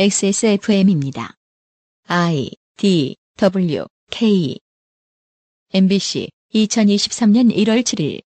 [0.00, 1.34] XSFM입니다.
[2.06, 4.56] I D W K
[5.74, 8.20] MBC 2023년 1월 7일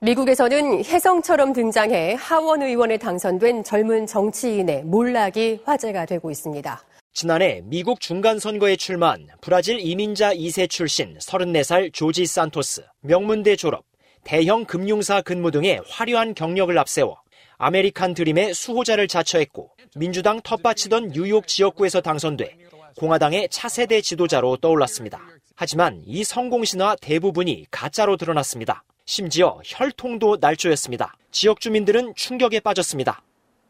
[0.00, 6.82] 미국에서는 혜성처럼 등장해 하원 의원에 당선된 젊은 정치인의 몰락이 화제가 되고 있습니다.
[7.12, 13.84] 지난해 미국 중간선거에 출마한 브라질 이민자 2세 출신 34살 조지 산토스, 명문대 졸업,
[14.24, 17.20] 대형 금융사 근무 등의 화려한 경력을 앞세워
[17.62, 22.56] 아메리칸 드림의 수호자를 자처했고 민주당 텃밭이던 뉴욕 지역구에서 당선돼
[22.96, 25.20] 공화당의 차세대 지도자로 떠올랐습니다.
[25.56, 28.82] 하지만 이 성공 신화 대부분이 가짜로 드러났습니다.
[29.04, 31.14] 심지어 혈통도 날조였습니다.
[31.32, 33.20] 지역 주민들은 충격에 빠졌습니다.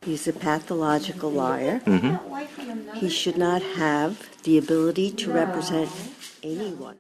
[0.03, 1.81] He's a pathological liar.
[2.95, 5.91] He should not have the ability to represent
[6.45, 6.99] anyone.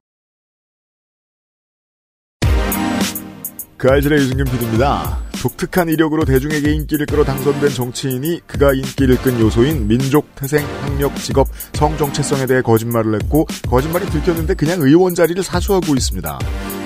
[3.76, 5.29] 그 알실의 유승균 PD입니다.
[5.40, 11.48] 독특한 이력으로 대중에게 인기를 끌어 당선된 정치인이 그가 인기를 끈 요소인 민족, 태생, 학력, 직업,
[11.72, 16.38] 성 정체성에 대해 거짓말을 했고 거짓말이 들켰는데 그냥 의원 자리를 사수하고 있습니다.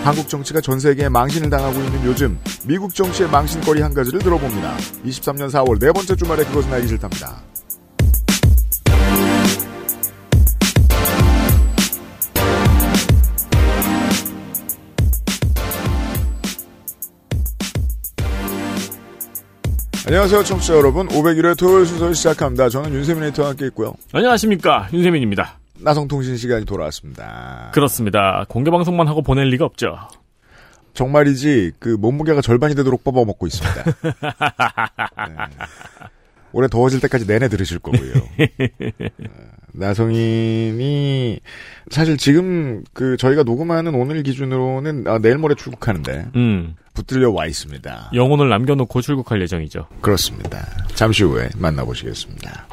[0.05, 4.77] 한국 정치가 전 세계에 망신을 당하고 있는 요즘 미국 정치의 망신거리 한 가지를 들어봅니다.
[5.05, 7.43] 23년 4월 네 번째 주말에 그것은 알기 싫답니다.
[20.07, 21.09] 안녕하세요, 청취자 여러분.
[21.09, 22.69] 501회 토요일 순서를 시작합니다.
[22.69, 23.95] 저는 윤세민 에이터와 함께 있고요.
[24.13, 25.59] 안녕하십니까 윤세민입니다.
[25.81, 27.71] 나성통신 시간이 돌아왔습니다.
[27.73, 28.45] 그렇습니다.
[28.49, 29.97] 공개 방송만 하고 보낼 리가 없죠.
[30.93, 33.83] 정말이지 그 몸무게가 절반이 되도록 뽑아먹고 있습니다.
[35.27, 35.35] 네.
[36.55, 38.13] 올해 더워질 때까지 내내 들으실 거고요.
[38.15, 38.29] 어,
[39.75, 41.41] 나성인이
[41.91, 48.13] 사실 지금 그 저희가 녹음하는 오늘 기준으로는 아, 내일 모레 출국하는데 음, 붙들려 와 있습니다.
[48.15, 49.89] 영혼을 남겨놓고 출국할 예정이죠.
[50.01, 50.65] 그렇습니다.
[50.95, 52.69] 잠시 후에 만나보시겠습니다.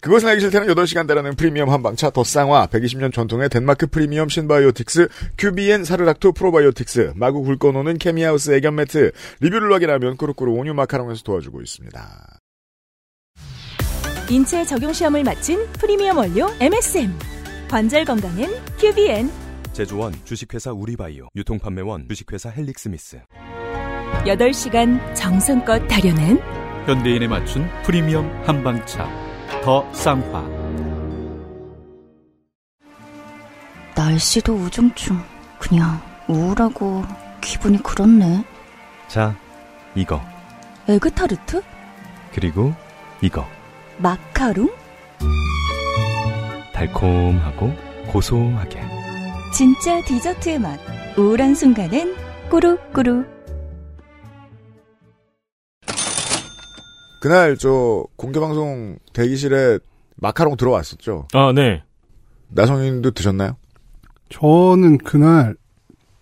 [0.00, 5.84] 그것은 알기 싫다는 8시간 달하는 프리미엄 한방차 더 쌍화 120년 전통의 덴마크 프리미엄 신바이오틱스 큐비엔
[5.84, 12.43] 사르락토 프로바이오틱스 마구 굵어놓는 케미하우스 애견 매트 리뷰를 확인하면 꾸루꾸루 온유 마카롱에서 도와주고 있습니다.
[14.30, 17.12] 인체 적용 시험을 마친 프리미엄 원료 MSM.
[17.68, 19.30] 관절 건강엔 큐비엔.
[19.72, 23.20] 제조원 주식회사 우리바이오 유통판매원 주식회사 헬릭스미스
[24.24, 26.38] 8시간 정성껏 다려낸
[26.86, 29.08] 현대인에 맞춘 프리미엄 한방차
[29.62, 30.48] 더 쌍화
[33.96, 35.18] 날씨도 우중충.
[35.58, 37.04] 그냥 우울하고
[37.40, 38.44] 기분이 그렇네.
[39.08, 39.34] 자
[39.94, 40.20] 이거
[40.88, 41.62] 에그타르트?
[42.32, 42.72] 그리고
[43.20, 43.46] 이거
[43.98, 44.70] 마카롱?
[46.72, 47.72] 달콤하고
[48.08, 48.80] 고소하게
[49.52, 50.80] 진짜 디저트의 맛.
[51.16, 52.12] 우울한 순간엔
[52.50, 53.24] 꾸룩꾸룩.
[57.20, 59.78] 그날 저 공개방송 대기실에
[60.16, 61.28] 마카롱 들어왔었죠.
[61.32, 61.84] 아, 네.
[62.48, 63.56] 나성인도 드셨나요?
[64.28, 65.54] 저는 그날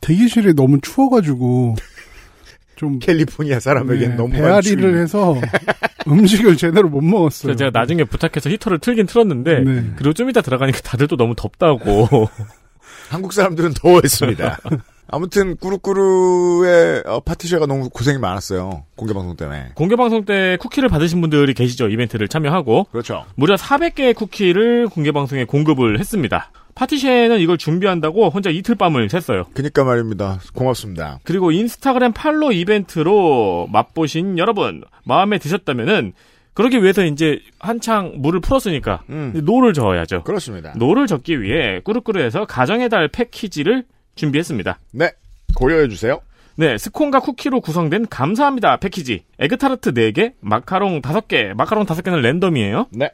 [0.02, 1.76] 대기실이 너무 추워가지고
[2.82, 5.36] 좀 캘리포니아 사람에겐 네, 너무 배앓이를 해서
[6.08, 7.54] 음식을 제대로 못 먹었어요.
[7.54, 9.84] 제가 나중에 부탁해서 히터를 틀긴 틀었는데 네.
[9.94, 12.28] 그리고 좀 이따 들어가니까 다들 또 너무 덥다고.
[13.08, 14.58] 한국 사람들은 더워했습니다.
[15.06, 18.84] 아무튼 꾸루꾸루의 어, 파티쉐가 너무 고생이 많았어요.
[18.96, 19.72] 공개 방송 때문에.
[19.76, 21.88] 공개 방송 때 쿠키를 받으신 분들이 계시죠.
[21.88, 23.24] 이벤트를 참여하고 그렇죠.
[23.36, 26.50] 무려 400개의 쿠키를 공개 방송에 공급을 했습니다.
[26.82, 29.46] 파티쉐는 이걸 준비한다고 혼자 이틀 밤을 샜어요.
[29.54, 30.40] 그니까 말입니다.
[30.52, 31.20] 고맙습니다.
[31.22, 36.12] 그리고 인스타그램 팔로 이벤트로 맛보신 여러분 마음에 드셨다면은
[36.54, 39.32] 그러기 위해서 이제 한창 물을 풀었으니까 음.
[39.44, 40.24] 노를 저어야죠.
[40.24, 40.74] 그렇습니다.
[40.76, 43.84] 노를 젓기 위해 꾸르꾸르에서 가정의 달 패키지를
[44.16, 44.78] 준비했습니다.
[44.92, 45.12] 네.
[45.54, 46.20] 고려해 주세요.
[46.56, 49.24] 네, 스콘과 쿠키로 구성된 감사합니다 패키지.
[49.38, 52.88] 에그타르트 4개, 마카롱 5개, 마카롱 5개는 랜덤이에요.
[52.90, 53.10] 네.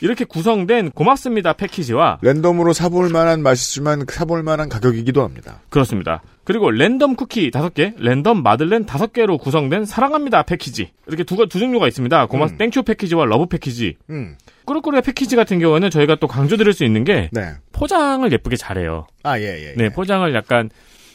[0.00, 5.60] 이렇게 구성된 고맙습니다 패키지와 랜덤으로 사볼 만한 맛이지만 사볼 만한 가격이기도 합니다.
[5.70, 6.22] 그렇습니다.
[6.44, 10.90] 그리고 랜덤 쿠키 5개, 랜덤 마들렌 5개로 구성된 사랑합니다 패키지.
[11.06, 12.26] 이렇게 두, 가- 두 종류가 있습니다.
[12.26, 12.56] 고맙 음.
[12.58, 13.96] Thank you 패키지와 love 패키지.
[14.10, 14.36] 음.
[14.66, 17.52] 꾸르꾸르의 패키지 같은 경우는 저희가 또 강조드릴 수 있는 게 네.
[17.72, 19.06] 포장을 예쁘게 잘해요.
[19.22, 19.74] 아, 예, 예.
[19.76, 19.88] 네, 예.
[19.90, 20.70] 포장을 약간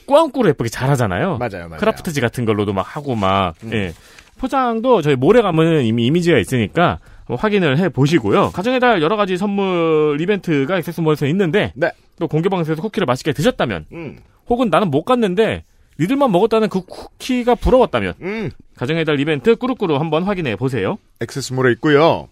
[0.05, 1.37] 꾸안꾸로 예쁘게 잘하잖아요.
[1.37, 1.77] 맞아요, 맞아요.
[1.77, 3.71] 크라프트지 같은 걸로도 막 하고 막 음.
[3.73, 3.93] 예.
[4.39, 6.99] 포장도 저희 모래 가면 이미 이미지가 있으니까 뭐
[7.35, 8.51] 확인을 해 보시고요.
[8.51, 11.91] 가정의 달 여러 가지 선물 이벤트가 액세스몰에서 있는데 네.
[12.19, 14.19] 또 공개 방송에서 쿠키를 맛있게 드셨다면 음.
[14.47, 15.63] 혹은 나는 못 갔는데
[15.99, 18.51] 니들만 먹었다는 그 쿠키가 부러웠다면 음.
[18.77, 20.97] 가정의 달 이벤트 꾸루꾸루 한번 확인해 보세요.
[21.19, 22.27] 액세스몰에 있고요.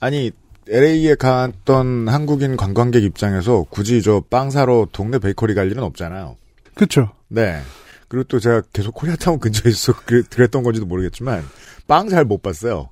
[0.00, 0.32] 아니,
[0.68, 6.36] LA에 갔던 한국인 관광객 입장에서 굳이 저 빵 사러 동네 베이커리 갈 일은 없잖아요.
[6.74, 7.10] 그쵸.
[7.28, 7.60] 네.
[8.08, 11.42] 그리고 또 제가 계속 코리아타운 근처에 있어 그- 그랬던 건지도 모르겠지만
[11.88, 12.90] 빵 잘 못 봤어요.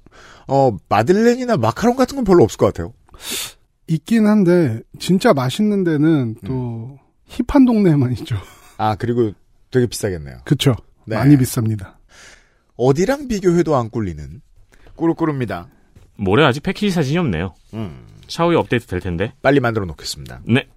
[0.48, 2.92] 어 마들렌이나 마카롱 같은 건 별로 없을 것 같아요.
[3.87, 8.37] 있긴 한데 진짜 맛있는 데는 또 힙한 동네에만 있죠.
[8.78, 9.32] 아 그리고
[9.70, 10.38] 되게 비싸겠네요.
[10.44, 10.75] 그쵸.
[11.06, 11.16] 네.
[11.16, 11.94] 많이 비쌉니다.
[12.76, 14.40] 어디랑 비교해도 안 꿀리는
[14.96, 15.69] 꾸루꾸루입니다.
[16.16, 17.54] 모레 아직 패키지 사진이 없네요.
[17.75, 18.06] 음.
[18.28, 19.32] 샤오이 업데이트 될 텐데.
[19.43, 20.43] 빨리 만들어 놓겠습니다.
[20.46, 20.69] 네.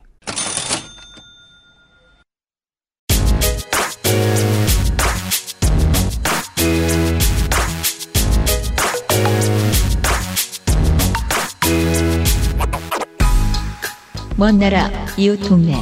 [14.43, 15.73] 먼 나라 이웃 동네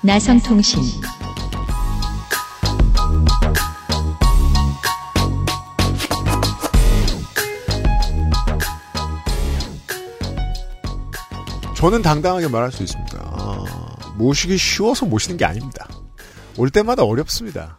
[0.00, 0.82] 나성통신
[11.76, 13.18] 저는 당당하게 말할 수 있습니다.
[13.22, 13.64] 아,
[14.16, 15.86] 모시기 쉬워서 모시는 게 아닙니다.
[16.56, 17.78] 올 때마다 어렵습니다.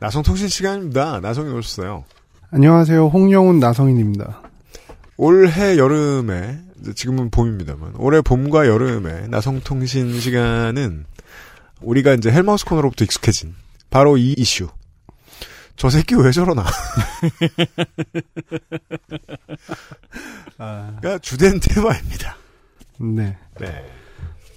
[0.00, 1.20] 나성통신 시간입니다.
[1.20, 2.02] 나성이 오셨어요.
[2.50, 3.06] 안녕하세요.
[3.06, 4.42] 홍영훈 나성인입니다.
[5.18, 11.04] 올해 여름에 지금은 봄입니다만 올해 봄과 여름에 나성통신 시간은
[11.80, 13.54] 우리가 이제 헬마우스 코너로부터 익숙해진
[13.90, 14.68] 바로 이 이슈.
[15.76, 16.64] 저 새끼 왜 저러나?
[20.56, 22.36] 가 주된 테마입니다.
[22.98, 23.36] 네.
[23.60, 23.84] 네.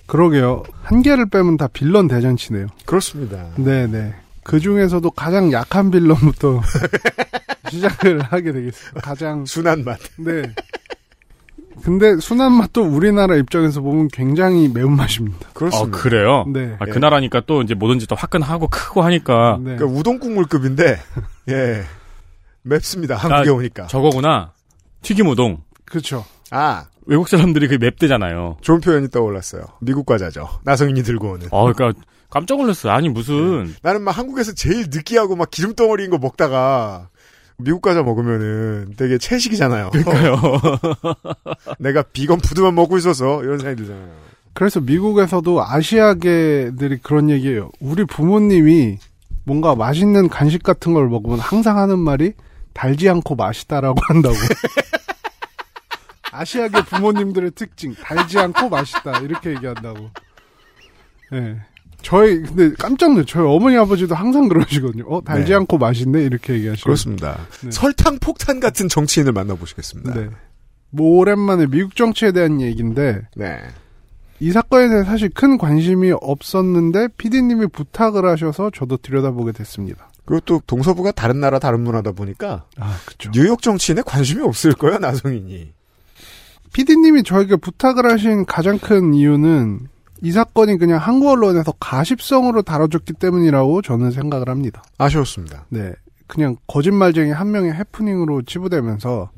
[0.07, 0.63] 그러게요.
[0.81, 2.67] 한 개를 빼면 다 빌런 대잔치네요.
[2.85, 3.49] 그렇습니다.
[3.57, 4.15] 네네.
[4.43, 6.61] 그 중에서도 가장 약한 빌런부터
[7.69, 9.01] 시작을 하게 되겠습니다.
[9.01, 9.99] 가장 순한 맛.
[10.17, 10.41] 네.
[11.83, 15.49] 근데 순한 맛도 우리나라 입장에서 보면 굉장히 매운 맛입니다.
[15.49, 16.45] 어, 그래요?
[16.51, 16.75] 네.
[16.79, 19.57] 아, 그 나라니까 또 이제 뭐든지 또 화끈하고 크고 하니까.
[19.63, 19.75] 네.
[19.75, 20.97] 그러니까 우동 국물급인데
[21.49, 21.83] 예
[22.63, 23.15] 맵습니다.
[23.15, 23.87] 한국에 아, 오니까.
[23.87, 24.53] 저거구나.
[25.01, 25.61] 튀김 우동.
[25.85, 26.25] 그렇죠.
[26.51, 28.57] 아 외국 사람들이 그 맵대잖아요.
[28.61, 29.63] 좋은 표현이 떠올랐어요.
[29.81, 30.47] 미국 과자죠.
[30.63, 31.47] 나성인이 들고 오는.
[31.51, 31.99] 어, 그러니까
[32.29, 32.93] 깜짝 놀랐어요.
[32.93, 37.09] 아니 무슨 나는 막 한국에서 제일 느끼하고 막 기름 덩어리인 거 먹다가
[37.59, 39.89] 미국 과자 먹으면은 되게 채식이잖아요.
[39.91, 40.38] 그러니까요.
[41.79, 44.29] 내가 비건 푸드만 먹고 있어서 이런 생각이 들잖아요.
[44.53, 47.69] 그래서 미국에서도 아시아계들이 그런 얘기해요.
[47.79, 48.97] 우리 부모님이
[49.44, 52.33] 뭔가 맛있는 간식 같은 걸 먹으면 항상 하는 말이
[52.73, 54.35] 달지 않고 맛있다라고 한다고.
[56.31, 59.19] 아시아계 부모님들의 특징, 달지 않고 맛있다.
[59.19, 60.09] 이렇게 얘기한다고.
[61.33, 61.57] 예.
[62.01, 63.25] 저희, 근데 깜짝 놀라요.
[63.25, 65.05] 저희 어머니 아버지도 항상 그러시거든요.
[65.07, 65.55] 어, 달지 네.
[65.55, 66.23] 않고 맛있네?
[66.23, 66.85] 이렇게 얘기하시고.
[66.85, 67.37] 그렇습니다.
[67.61, 67.71] 네.
[67.71, 70.13] 설탕 폭탄 같은 정치인을 만나보시겠습니다.
[70.13, 70.29] 네.
[70.91, 73.59] 뭐, 오랜만에 미국 정치에 대한 얘기인데, 네.
[74.39, 80.09] 이 사건에 대해 사실 큰 관심이 없었는데 PD님이 부탁을 하셔서 저도 들여다보게 됐습니다.
[80.25, 83.31] 그리고 또 동서부가 다른 나라 다른 문화다 보니까 아, 그렇죠.
[83.31, 85.73] 뉴욕 정치인에 관심이 없을 거예요, 나성인이.
[86.71, 89.87] PD님이 저에게 부탁을 하신 가장 큰 이유는
[90.21, 94.83] 이 사건이 그냥 한국 언론에서 가십성으로 다뤄졌기 때문이라고 저는 생각을 합니다.
[94.98, 95.66] 아쉬웠습니다.
[95.69, 95.94] 네.
[96.27, 99.31] 그냥 거짓말쟁이 한 명의 해프닝으로 치부되면서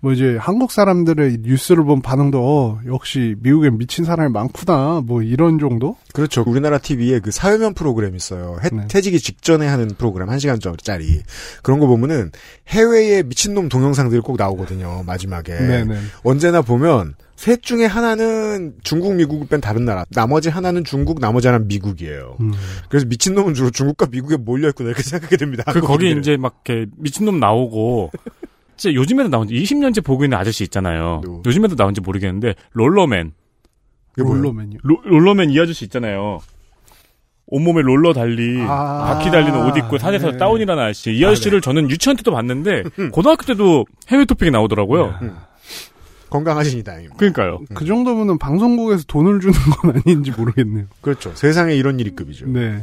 [0.00, 5.58] 뭐 이제 한국 사람들의 뉴스를 본 반응도 어, 역시 미국엔 미친 사람이 많구나 뭐 이런
[5.58, 5.96] 정도?
[6.12, 6.44] 그렇죠.
[6.46, 8.58] 우리나라 TV에 그 사회면 프로그램 있어요.
[8.62, 8.86] 해, 네.
[8.88, 11.22] 퇴직이 직전에 하는 프로그램, 1시간 짜리.
[11.62, 12.30] 그런 거 보면은
[12.68, 15.54] 해외의 미친놈 동영상들이 꼭 나오거든요, 마지막에.
[15.54, 15.98] 네네.
[16.22, 20.04] 언제나 보면 셋 중에 하나는 중국, 미국을 뺀 다른 나라.
[20.10, 22.36] 나머지 하나는 중국, 나머지 하나는 미국이에요.
[22.40, 22.52] 음.
[22.88, 25.64] 그래서 미친놈은 주로 중국과 미국에 몰려있구나 이렇게 생각하게 됩니다.
[25.72, 26.10] 그 거기.
[26.10, 28.10] 이제 막 이렇게 미친놈 나오고
[28.78, 31.20] 진짜 요즘에도 나온 지 20년째 보고 있는 아저씨 있잖아요.
[31.22, 31.42] 누구?
[31.44, 33.32] 요즘에도 나온지 모르겠는데 롤러맨.
[34.16, 34.78] 롤러맨요.
[34.82, 36.38] 로- 롤러맨 이 아저씨 있잖아요.
[37.46, 39.14] 온몸에 롤러 달리 아.
[39.14, 40.36] 바퀴 달리는 옷 입고 산에서 네.
[40.38, 41.12] 다운이라는 아저씨.
[41.12, 42.82] 이 아저씨를 저는 유치원 때도 봤는데
[43.12, 45.14] 고등학교 때도 해외 토픽이 나오더라고요.
[46.30, 47.16] 건강하시니 다행입니다.
[47.16, 47.60] 그러니까요.
[47.74, 50.84] 그 정도면은 방송국에서 돈을 주는 건 아닌지 모르겠네요.
[51.00, 51.32] 그렇죠.
[51.34, 52.46] 세상에 이런 일이 급이죠.
[52.48, 52.82] 네.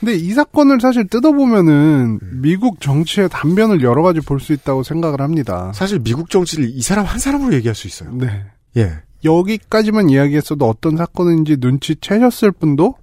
[0.00, 5.70] 근데 이 사건을 사실 뜯어보면은 미국 정치의 단변을 여러 가지 볼 수 있다고 생각을 합니다.
[5.74, 8.10] 사실 미국 정치를 이 사람 한 사람으로 얘기할 수 있어요.
[8.14, 8.44] 네.
[8.78, 8.92] 예.
[9.22, 12.94] 여기까지만 이야기했어도 어떤 사건인지 눈치채셨을 분도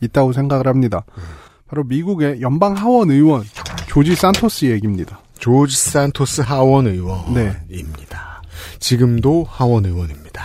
[0.00, 1.04] 있다고 생각을 합니다.
[1.66, 3.42] 바로 미국의 연방 하원 의원
[3.88, 5.18] 조지 산토스 얘기입니다.
[5.40, 7.32] 조지 산토스 하원 의원입니다.
[7.68, 8.76] 네.
[8.78, 10.44] 지금도 하원 의원입니다.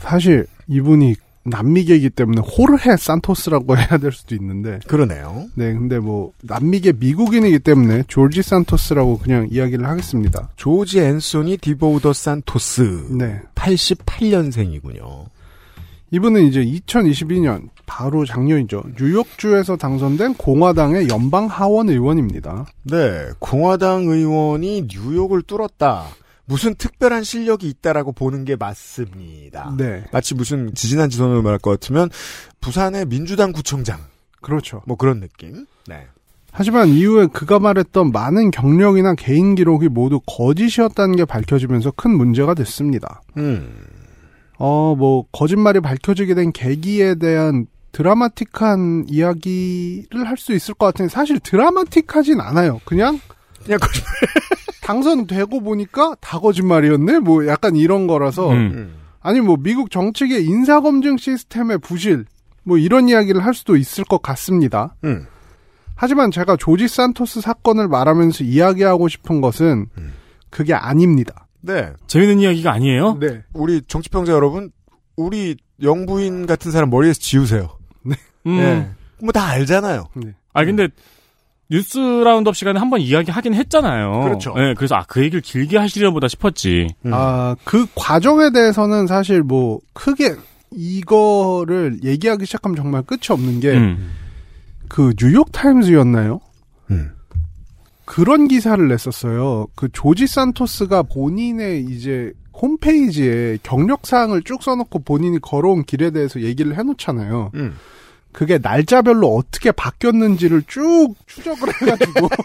[0.00, 1.14] 사실 이분이
[1.48, 5.46] 남미계이기 때문에 호르헤 산토스라고 해야 될 수도 있는데 그러네요.
[5.54, 10.50] 네, 근데 뭐 남미계 미국인이기 때문에 조지 산토스라고 그냥 이야기를 하겠습니다.
[10.56, 13.08] 조지 앤소니 디보우더 산토스.
[13.18, 13.40] 네.
[13.54, 15.26] 88년생이군요.
[16.10, 18.82] 이분은 이제 2022년 바로 작년이죠.
[18.98, 22.66] 뉴욕주에서 당선된 공화당의 연방 하원 의원입니다.
[22.84, 26.06] 네, 공화당 의원이 뉴욕을 뚫었다.
[26.48, 29.74] 무슨 특별한 실력이 있다라고 보는 게 맞습니다.
[29.76, 30.04] 네.
[30.12, 32.08] 마치 무슨 지지난 지선을 말할 것 같으면
[32.60, 33.98] 부산의 민주당 구청장
[34.40, 34.82] 그렇죠.
[34.86, 35.66] 뭐 그런 느낌.
[35.86, 36.06] 네.
[36.50, 43.20] 하지만 이후에 그가 말했던 많은 경력이나 개인 기록이 모두 거짓이었다는 게 밝혀지면서 큰 문제가 됐습니다.
[43.36, 43.76] 음.
[44.58, 51.38] 어, 뭐, 거짓말이 밝혀지게 된 계기에 대한 드라마틱한 이야기를 할 수 있을 것 같은데, 사실
[51.38, 52.80] 드라마틱하진 않아요.
[52.84, 53.20] 그냥,
[53.68, 54.12] 그냥 거짓말.
[54.82, 57.18] 당선되고 보니까 다 거짓말이었네?
[57.18, 58.94] 뭐, 약간 이런 거라서, 음.
[59.20, 62.24] 아니, 뭐, 미국 정책의 인사검증 시스템의 부실,
[62.64, 64.94] 뭐, 이런 이야기를 할 수도 있을 것 같습니다.
[65.04, 65.26] 음.
[65.94, 69.86] 하지만 제가 조지 산토스 사건을 말하면서 이야기하고 싶은 것은,
[70.48, 71.46] 그게 아닙니다.
[71.60, 71.92] 네.
[72.06, 73.18] 재밌는 이야기가 아니에요?
[73.20, 73.42] 네.
[73.52, 74.70] 우리 정치평자 여러분,
[75.16, 77.76] 우리 영부인 같은 사람 머리에서 지우세요.
[78.02, 78.14] 네.
[78.46, 78.58] 음.
[78.58, 78.90] 예.
[79.20, 80.04] 뭐다 알잖아요.
[80.52, 80.88] 아 근데
[81.70, 84.22] 뉴스 roundup 시간에 한번 이야기하긴 했잖아요.
[84.22, 84.54] 그렇죠.
[84.54, 86.88] 네, 그래서 아 그 얘기를 길게 하시려나 보다 싶었지.
[87.10, 90.34] 아, 그 과정에 대해서는 사실 뭐, 크게
[90.70, 94.12] 이거를 얘기하기 시작하면 정말 끝이 없는 게, 음.
[94.88, 96.40] 그 뉴욕 타임즈였나요?
[96.90, 97.10] 음.
[98.04, 99.66] 그런 기사를 냈었어요.
[99.74, 106.76] 그 조지 산토스가 본인의 이제 홈페이지에 경력 사항을 쭉 써놓고 본인이 걸어온 길에 대해서 얘기를
[106.78, 107.50] 해놓잖아요.
[108.28, 108.32] 음.
[108.32, 112.28] 그게 날짜별로 어떻게 바뀌었는지를 쭉 추적을 해가지고.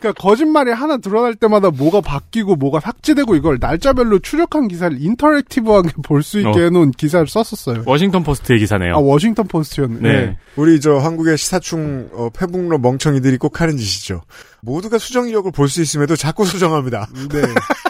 [0.00, 6.22] 그러니까 거짓말이 하나 드러날 때마다 뭐가 바뀌고 뭐가 삭제되고 이걸 날짜별로 추적한 기사를 인터랙티브하게 볼
[6.22, 6.60] 수 있게 어.
[6.62, 7.82] 해놓은 기사를 썼었어요.
[7.84, 8.94] 워싱턴 포스트의 기사네요.
[8.94, 9.98] 아 워싱턴 포스트였네.
[10.00, 10.36] 네.
[10.54, 14.22] 우리 저 한국의 시사충 어, 패북로 멍청이들이 꼭 하는 짓이죠.
[14.62, 17.08] 모두가 수정 이력을 볼 수 있음에도 자꾸 수정합니다.
[17.30, 17.42] 네.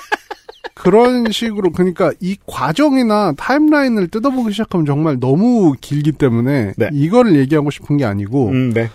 [0.89, 6.89] 그런 식으로 그러니까 이 과정이나 타임라인을 뜯어보기 시작하면 정말 너무 길기 때문에 네.
[6.95, 8.89] 이거를 얘기하고 싶은 게 아니고 음, 네.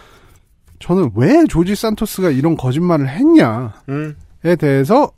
[0.80, 4.16] 저는 왜 조지 산토스가 이런 거짓말을 했냐에 음.
[4.58, 5.12] 대해서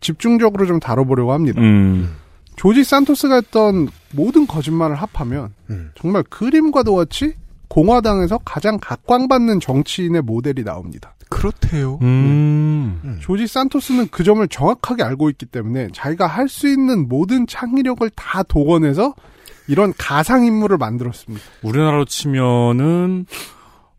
[0.00, 1.60] 집중적으로 좀 다뤄보려고 합니다.
[1.60, 2.14] 음.
[2.56, 5.90] 조지 산토스가 했던 모든 거짓말을 합하면 음.
[5.94, 7.34] 정말 그림과도 같이
[7.72, 11.14] 공화당에서 가장 각광받는 정치인의 모델이 나옵니다.
[11.30, 11.98] 그렇대요.
[12.02, 13.18] 음.
[13.22, 18.42] 조지 산토스는 그 점을 정확하게 알고 있기 때문에 자기가 할 수 있는 모든 창의력을 다
[18.42, 19.14] 동원해서
[19.68, 21.42] 이런 가상 인물을 만들었습니다.
[21.62, 23.24] 우리나라로 치면은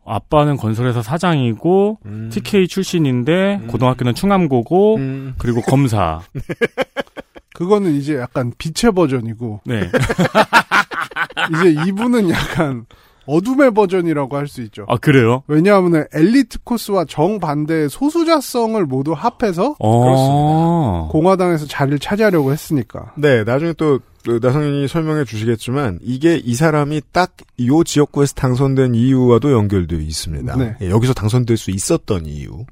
[0.04, 2.30] 아빠는 건설회사 사장이고 음.
[2.32, 5.34] TK 출신인데 고등학교는 충암고고 음.
[5.36, 6.20] 그리고 검사.
[7.54, 9.90] 그거는 이제 약간 빛의 버전이고 네.
[11.50, 12.86] 이제 이분은 약간
[13.26, 14.84] 어둠의 버전이라고 할 수 있죠.
[14.88, 15.42] 아 그래요?
[15.46, 21.08] 왜냐하면 엘리트 코스와 정반대의 소수자성을 모두 합해서 어.
[21.10, 23.12] 공화당에서 자리를 차지하려고 했으니까.
[23.16, 29.52] 네, 나중에 또 그, 나성인이 설명해 주시겠지만 이게 이 사람이 딱 이 지역구에서 당선된 이유와도
[29.52, 30.56] 연결되어 있습니다.
[30.56, 30.76] 네.
[30.82, 32.64] 예, 여기서 당선될 수 있었던 이유.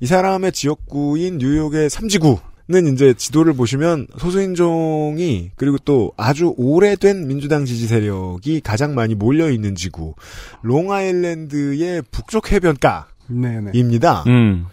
[0.00, 7.66] 이 사람의 지역구인 뉴욕의 삼지구 는 이제 지도를 보시면 소수인종이 그리고 또 아주 오래된 민주당
[7.66, 10.14] 지지 세력이 가장 많이 몰려 있는 지구
[10.62, 14.24] 롱아일랜드의 북쪽 해변가입니다.
[14.28, 14.66] 음.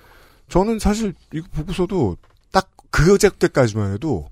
[0.48, 2.16] 저는 사실 이거 보고서도
[2.54, 4.30] 딱 그저께까지만 해도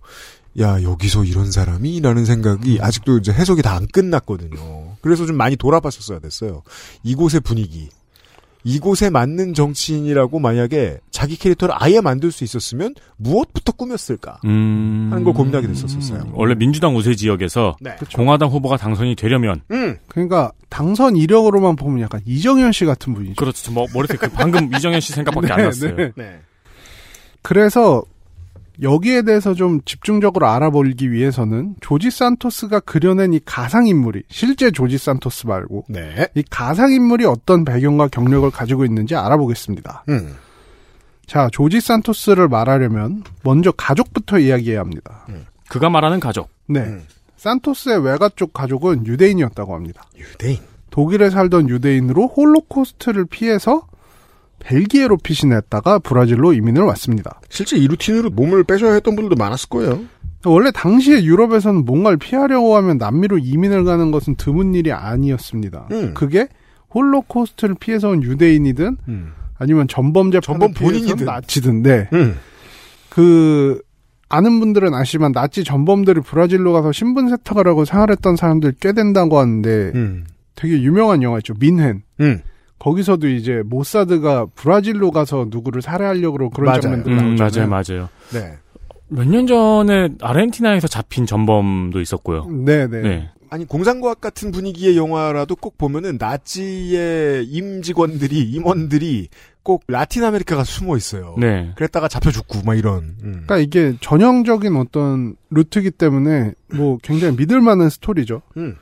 [0.57, 4.95] 야 여기서 이런 사람이라는 생각이 아직도 이제 해석이 다 안 끝났거든요.
[5.01, 6.63] 그래서 좀 많이 돌아봤었어야 됐어요.
[7.03, 7.89] 이곳의 분위기,
[8.63, 15.07] 이곳에 맞는 정치인이라고 만약에 자기 캐릭터를 아예 만들 수 있었으면 무엇부터 꾸몄을까 음.
[15.11, 16.31] 하는 걸 고민하게 됐었어요.
[16.33, 17.95] 원래 민주당 우세 지역에서 네.
[18.15, 19.97] 공화당 후보가 당선이 되려면 음.
[20.07, 23.35] 그러니까 당선 이력으로만 보면 약간 이정현 씨 같은 분이죠.
[23.35, 23.71] 그렇죠.
[23.71, 25.95] 뭐 머릿속에 그 방금 이정현 씨 생각밖에 네, 안 났어요.
[25.95, 26.11] 네.
[26.15, 26.39] 네.
[27.41, 28.03] 그래서
[28.81, 35.47] 여기에 대해서 좀 집중적으로 알아보기 위해서는 조지 산토스가 그려낸 이 가상 인물이 실제 조지 산토스
[35.47, 36.27] 말고 네.
[36.35, 40.05] 이 가상 인물이 어떤 배경과 경력을 가지고 있는지 알아보겠습니다.
[40.09, 40.35] 음.
[41.25, 45.27] 자, 조지 산토스를 말하려면 먼저 가족부터 이야기해야 합니다.
[45.69, 46.49] 그가 말하는 가족.
[46.67, 46.79] 네.
[46.79, 47.03] 음.
[47.37, 50.03] 산토스의 외가 쪽 가족은 유대인이었다고 합니다.
[50.17, 50.57] 유대인.
[50.89, 53.87] 독일에 살던 유대인으로 홀로코스트를 피해서
[54.59, 57.39] 벨기에로 피신했다가 브라질로 이민을 왔습니다.
[57.49, 60.01] 실제 이 루틴으로 몸을 빼셔야 했던 분들도 많았을 거예요.
[60.45, 65.87] 원래 당시에 유럽에서는 뭔가를 피하려고 하면 남미로 이민을 가는 것은 드문 일이 아니었습니다.
[65.91, 66.13] 음.
[66.13, 66.47] 그게
[66.93, 69.31] 홀로코스트를 피해서 온 유대인이든 음.
[69.57, 71.25] 아니면 전범 재판을 전범 본인이든.
[71.25, 72.09] 나치든 네.
[72.13, 72.37] 음.
[73.09, 73.81] 그
[74.29, 79.91] 아는 분들은 아시지만 나치 전범들이 브라질로 가서 신분 세탁을 하고 생활했던 사람들 꽤 된다고 하는데
[79.95, 80.25] 음.
[80.55, 81.53] 되게 유명한 영화 있죠.
[81.59, 82.03] 민헨.
[82.21, 82.41] 음.
[82.79, 86.81] 거기서도 이제 모사드가 브라질로 가서 누구를 살해하려고 그런 맞아요.
[86.81, 87.69] 장면들 음, 나오잖아요.
[87.69, 88.09] 맞아요, 맞아요.
[88.33, 88.57] 네.
[89.11, 92.45] 몇 년 전에 아르헨티나에서 잡힌 전범도 있었고요.
[92.45, 93.01] 네, 네.
[93.01, 93.29] 네.
[93.49, 99.29] 아니 공상과학 같은 분위기의 영화라도 꼭 보면은 나치의 임직원들이 임원들이
[99.63, 101.35] 꼭 라틴 아메리카가 숨어 있어요.
[101.39, 101.71] 네.
[101.75, 103.15] 그랬다가 잡혀 죽고 막 이런.
[103.23, 103.43] 음.
[103.47, 108.43] 그러니까 이게 전형적인 어떤 루트기 때문에 뭐 굉장히 믿을 만한 스토리죠.
[108.57, 108.75] 음.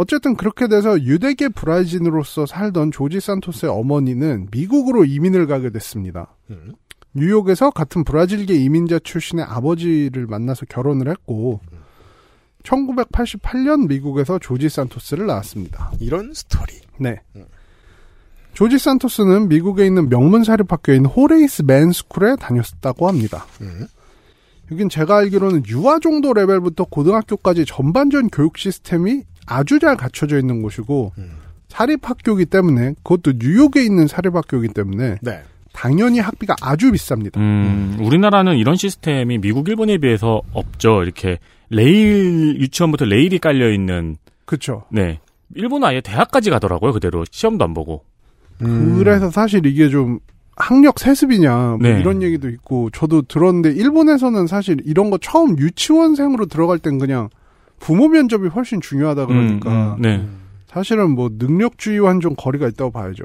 [0.00, 6.34] 어쨌든 그렇게 돼서 유대계 브라질인으로서 살던 조지 산토스의 어머니는 미국으로 이민을 가게 됐습니다.
[6.48, 6.72] 음.
[7.12, 11.60] 뉴욕에서 같은 브라질계 이민자 출신의 아버지를 만나서 결혼을 했고
[12.62, 15.92] 1988년 미국에서 조지 산토스를 낳았습니다.
[16.00, 16.80] 이런 스토리.
[16.98, 17.20] 네.
[18.54, 23.44] 조지 산토스는 미국에 있는 명문 사립학교인 호레이스 맨스쿨에 다녔다고 합니다.
[23.60, 23.86] 음.
[24.72, 31.12] 여긴 제가 알기로는 유아 정도 레벨부터 고등학교까지 전반적 교육 시스템이 아주 잘 갖춰져 있는 곳이고
[31.68, 35.42] 사립학교이기 때문에 그것도 뉴욕에 있는 사립학교이기 때문에 네.
[35.72, 37.36] 당연히 학비가 아주 비쌉니다.
[37.36, 41.02] 음, 우리나라는 이런 시스템이 미국, 일본에 비해서 없죠.
[41.02, 41.38] 이렇게
[41.68, 44.16] 레일 유치원부터 레일이 깔려 있는.
[44.44, 44.84] 그렇죠.
[44.90, 45.20] 네.
[45.54, 46.92] 일본은 아예 대학까지 가더라고요.
[46.92, 48.04] 그대로 시험도 안 보고.
[48.58, 50.18] 그래서 사실 이게 좀
[50.56, 52.00] 학력 세습이냐 뭐 네.
[52.00, 57.30] 이런 얘기도 있고 저도 들었는데 일본에서는 사실 이런 거 처음 유치원생으로 들어갈 땐 그냥
[57.80, 60.28] 부모 면접이 훨씬 중요하다 그러니까 음, 음, 네.
[60.68, 63.24] 사실은 뭐 능력주의와는 좀 거리가 있다고 봐야죠.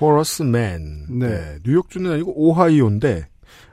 [0.00, 1.06] 호러스맨.
[1.10, 1.28] 네.
[1.28, 1.58] 네.
[1.66, 3.26] 뉴욕주는 아니고 오하이오인데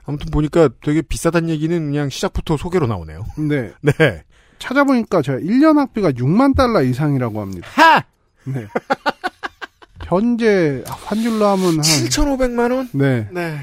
[0.04, 3.24] 아무튼 보니까 되게 비싸단 얘기는 그냥 시작부터 소개로 나오네요.
[3.48, 3.72] 네.
[3.80, 4.22] 네.
[4.58, 7.66] 찾아보니까 제가 1년 학비가 6만 달러 이상이라고 합니다.
[7.72, 8.04] 하!
[8.44, 8.66] 네.
[10.04, 12.88] 현재 환율로 하면 한 7,500만 원?
[12.92, 13.28] 네.
[13.32, 13.58] 네.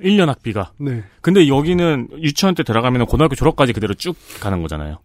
[0.00, 0.72] 1년 학비가.
[0.78, 1.02] 네.
[1.20, 5.00] 근데 여기는 유치원 때 들어가면 고등학교 졸업까지 그대로 쭉 가는 거잖아요.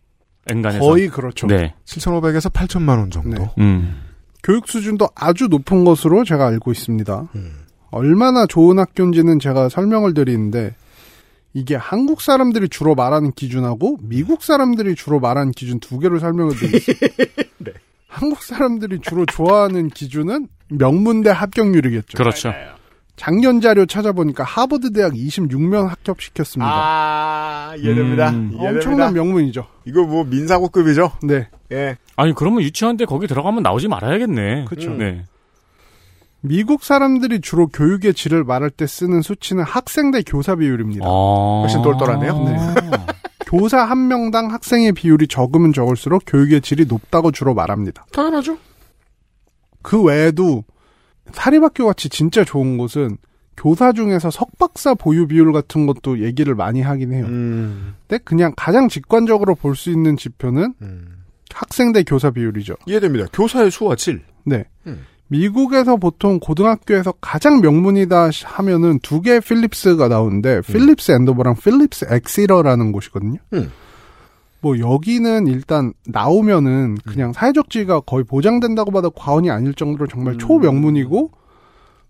[0.48, 0.80] 엔간해서.
[0.84, 1.48] 거의 그렇죠.
[1.48, 1.74] 네.
[1.86, 3.44] 7,500에서 8천만 원 정도.
[3.44, 3.52] 네.
[3.60, 4.02] 음.
[4.44, 7.30] 교육 수준도 아주 높은 것으로 제가 알고 있습니다.
[7.36, 7.66] 음.
[7.90, 10.75] 얼마나 좋은 학교인지는 제가 설명을 드리는데
[11.54, 17.08] 이게 한국 사람들이 주로 말하는 기준하고 미국 사람들이 주로 말하는 기준 두 개로 설명을 드리겠습니다.
[17.60, 17.72] 네.
[18.08, 22.18] 한국 사람들이 주로 좋아하는 기준은 명문대 합격률이겠죠.
[22.18, 22.54] 그렇죠.
[23.15, 26.69] 작년 자료 찾아보니까 하버드 대학 26명 합격시켰습니다.
[26.69, 28.29] 아, 이해됩니다.
[28.29, 28.51] 음.
[28.51, 28.69] 이해됩니다.
[28.69, 29.65] 엄청난 명문이죠.
[29.86, 31.12] 이거 뭐 민사고급이죠?
[31.24, 31.48] 네.
[31.72, 31.98] 예.
[32.17, 34.65] 아니, 그러면 유치원 때 거기 들어가면 나오지 말아야겠네.
[34.65, 34.91] 그쵸.
[34.91, 35.24] 네.
[36.41, 41.05] 미국 사람들이 주로 교육의 질을 말할 때 쓰는 수치는 학생 대 교사 비율입니다.
[41.05, 41.60] 아.
[41.62, 42.43] 훨씬 똘똘하네요.
[42.43, 42.57] 네.
[43.48, 48.06] 교사 한 명당 학생의 비율이 적으면 적을수록 교육의 질이 높다고 주로 말합니다.
[48.12, 48.58] 당연하죠.
[49.82, 50.63] 그 외에도
[51.32, 53.18] 사립학교 같이 진짜 좋은 곳은
[53.58, 57.26] 교사 중에서 석박사 보유 비율 같은 것도 얘기를 많이 하긴 해요.
[57.28, 57.96] 음.
[58.08, 61.24] 근데 그냥 가장 직관적으로 볼 수 있는 지표는 음.
[61.54, 62.76] 학생 대 교사 비율이죠.
[62.86, 63.28] 이해됩니다.
[63.32, 64.22] 교사의 수와 질.
[64.46, 64.66] 네.
[64.88, 65.06] 음.
[65.28, 73.40] 미국에서 보통 고등학교에서 가장 명문이다 하면은 두 개의 필립스가 나오는데 필립스 앤도버랑 필립스 엑시터라는 곳이거든요.
[74.65, 74.80] 음.
[74.80, 81.32] 뭐 여기는 일단 나오면은 그냥 사회적 지위가 거의 보장된다고 봐도 과언이 아닐 정도로 정말 초명문이고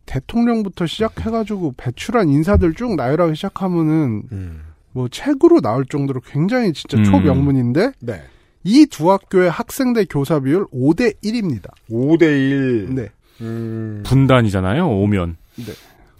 [0.06, 4.62] 대통령부터 시작해가지고 배출한 인사들 쭉 나열하기 시작하면은 음.
[4.94, 7.04] 뭐 책으로 나올 정도로 굉장히 진짜 음.
[7.04, 8.22] 초명문인데 네.
[8.64, 11.72] 이두 학교의 학생대 교사 비율 5대 1입니다.
[11.90, 12.96] 5대 1.
[12.96, 13.10] 네.
[13.42, 14.02] 음.
[14.06, 15.36] 분단이잖아요, 오면.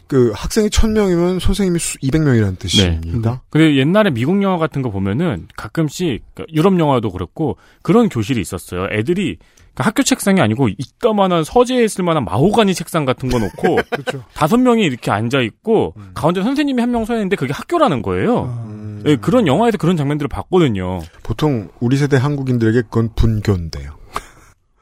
[0.08, 2.56] 그 학생이 1000명이면 선생님이 수 200명이라는 네.
[2.58, 3.42] 뜻입니다.
[3.50, 8.88] 근데 옛날에 미국 영화 같은 거 보면은 가끔씩 그러니까 유럽 영화도 그렇고 그런 교실이 있었어요.
[8.92, 9.38] 애들이
[9.74, 14.24] 그러니까 학교 책상이 아니고 이따만한 서재에 쓸 만한 마호가니 책상 같은 거 놓고 그렇죠.
[14.34, 18.44] 다섯 명이 이렇게 앉아 있고 가운데 선생님이 한 명 서 있는데 그게 학교라는 거예요.
[18.68, 19.04] 음.
[19.06, 21.02] 예, 그런 영화에서 그런 장면들을 봤거든요.
[21.24, 23.92] 보통 우리 세대 한국인들에게 그건 분교인데요.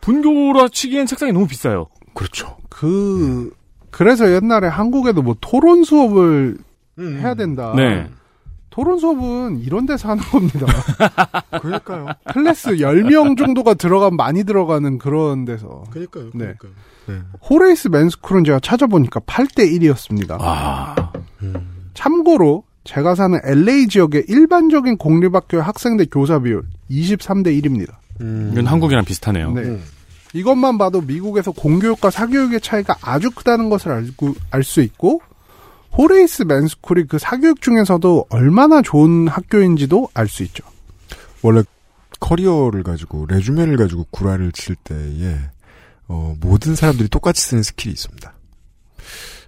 [0.02, 1.88] 분교라 치기엔 책상이 너무 비싸요.
[2.14, 2.58] 그렇죠.
[2.70, 3.52] 그
[3.94, 6.58] 그래서 옛날에 한국에도 뭐 토론 수업을
[7.00, 7.20] 음.
[7.20, 7.74] 해야 된다.
[7.76, 8.10] 네.
[8.72, 10.66] 토론 수업은 이런 데서 하는 겁니다.
[11.62, 12.08] 그러니까요.
[12.34, 15.84] 클래스 10명 정도가 들어가면 많이 들어가는 그런 데서.
[15.92, 16.26] 그러니까요.
[16.34, 16.56] 네.
[16.58, 16.72] 그러니까요.
[17.08, 17.20] 네.
[17.48, 20.38] 호레이스 맨스쿨은 제가 찾아보니까 8대 1이었습니다.
[20.40, 21.12] 아,
[21.94, 27.94] 참고로 제가 사는 LA 지역의 일반적인 공립학교의 학생대 교사 비율 23대 1입니다.
[28.22, 28.50] 음.
[28.54, 29.52] 이건 한국이랑 비슷하네요.
[29.52, 29.62] 네.
[29.62, 29.84] 음.
[30.34, 35.22] 이것만 봐도 미국에서 공교육과 사교육의 차이가 아주 크다는 것을 알고 알 수 있고
[35.96, 40.64] 호레이스 맨 스쿨이 그 사교육 중에서도 얼마나 좋은 학교인지도 알 수 있죠.
[41.44, 41.62] 원래
[42.20, 45.38] 커리어를 가지고 resume를 가지고 구라를 칠 때에
[46.08, 48.34] 어, 모든 사람들이 똑같이 쓰는 스킬이 있습니다.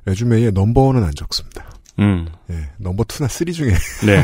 [0.06, 1.66] resume에 number one은 안 적습니다.
[2.00, 3.74] 음, 예, number two나 three 중에
[4.06, 4.24] 네.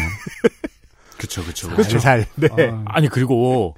[1.18, 1.70] 그쵸, 그쵸.
[1.76, 1.98] 그쵸.
[1.98, 2.28] 살.
[2.36, 2.50] 네.
[2.52, 3.74] 아, 아니 그리고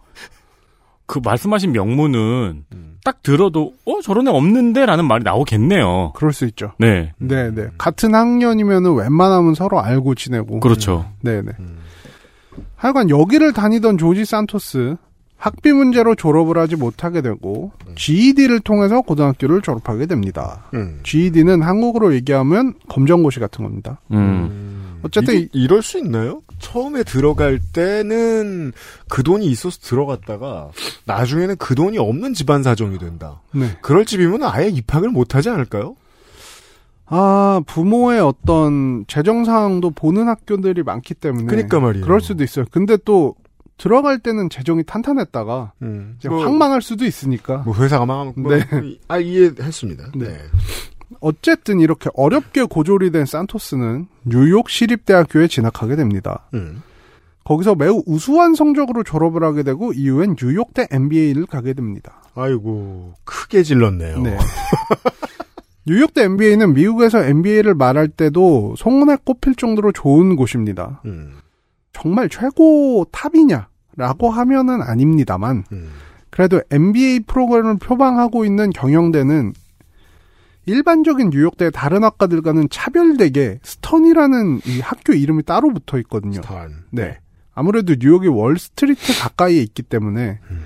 [1.05, 2.97] 그 말씀하신 명문은 음.
[3.03, 6.13] 딱 들어도 어 저런 애 없는데라는 말이 나오겠네요.
[6.15, 6.71] 그럴 수 있죠.
[6.79, 7.67] 네, 네, 네.
[7.77, 10.59] 같은 학년이면은 웬만하면 서로 알고 지내고.
[10.61, 11.05] 그렇죠.
[11.21, 11.51] 네, 네.
[12.75, 14.95] 하여간 여기를 다니던 조지 산토스
[15.43, 20.63] 학비 문제로 졸업을 하지 못하게 되고 GED를 통해서 고등학교를 졸업하게 됩니다.
[20.73, 21.01] 음.
[21.03, 23.99] GED는 한국으로 얘기하면 검정고시 같은 겁니다.
[24.13, 26.41] 음, 어쨌든 이게 이럴 수 있나요?
[26.59, 28.71] 처음에 들어갈 때는
[29.09, 30.69] 그 돈이 있어서 들어갔다가
[31.05, 33.41] 나중에는 그 돈이 없는 집안 사정이 된다.
[33.53, 33.77] 네.
[33.81, 35.95] 그럴 집이면 아예 입학을 못 하지 않을까요?
[37.05, 42.05] 아, 부모의 어떤 재정 상황도 보는 학교들이 많기 때문에 그러니까 말이에요.
[42.05, 42.65] 그럴 수도 있어요.
[42.71, 43.35] 근데 또
[43.77, 47.57] 들어갈 때는 재정이 탄탄했다가 음, 이제 뭐- 확 망할 수도 있으니까.
[47.65, 48.65] 뭐 회사가 망하면 뭐, 네.
[49.09, 50.11] 아 이해했습니다.
[50.15, 50.37] 네.
[51.19, 56.47] 어쨌든 이렇게 어렵게 고졸이 된 산토스는 뉴욕 시립대학교에 진학하게 됩니다.
[56.53, 56.81] 음.
[57.43, 62.21] 거기서 매우 우수한 성적으로 졸업을 하게 되고 이후엔 뉴욕대 MBA를 가게 됩니다.
[62.35, 64.21] 아이고 크게 질렀네요.
[64.21, 64.37] 네.
[65.85, 71.01] 뉴욕대 MBA는 미국에서 MBA를 말할 때도 송원에 꼽힐 정도로 좋은 곳입니다.
[71.05, 71.37] 음.
[71.91, 75.89] 정말 최고 탑이냐라고 하면은 아닙니다만 음.
[76.29, 79.53] 그래도 MBA 프로그램을 표방하고 있는 경영대는
[80.65, 86.33] 일반적인 뉴욕대 다른 학과들과는 차별되게 스턴이라는 이 학교 이름이 따로 붙어 있거든요.
[86.33, 86.83] 스턴.
[86.91, 87.19] 네.
[87.53, 90.63] 아무래도 뉴욕이 월스트리트 가까이에 있기 때문에 음.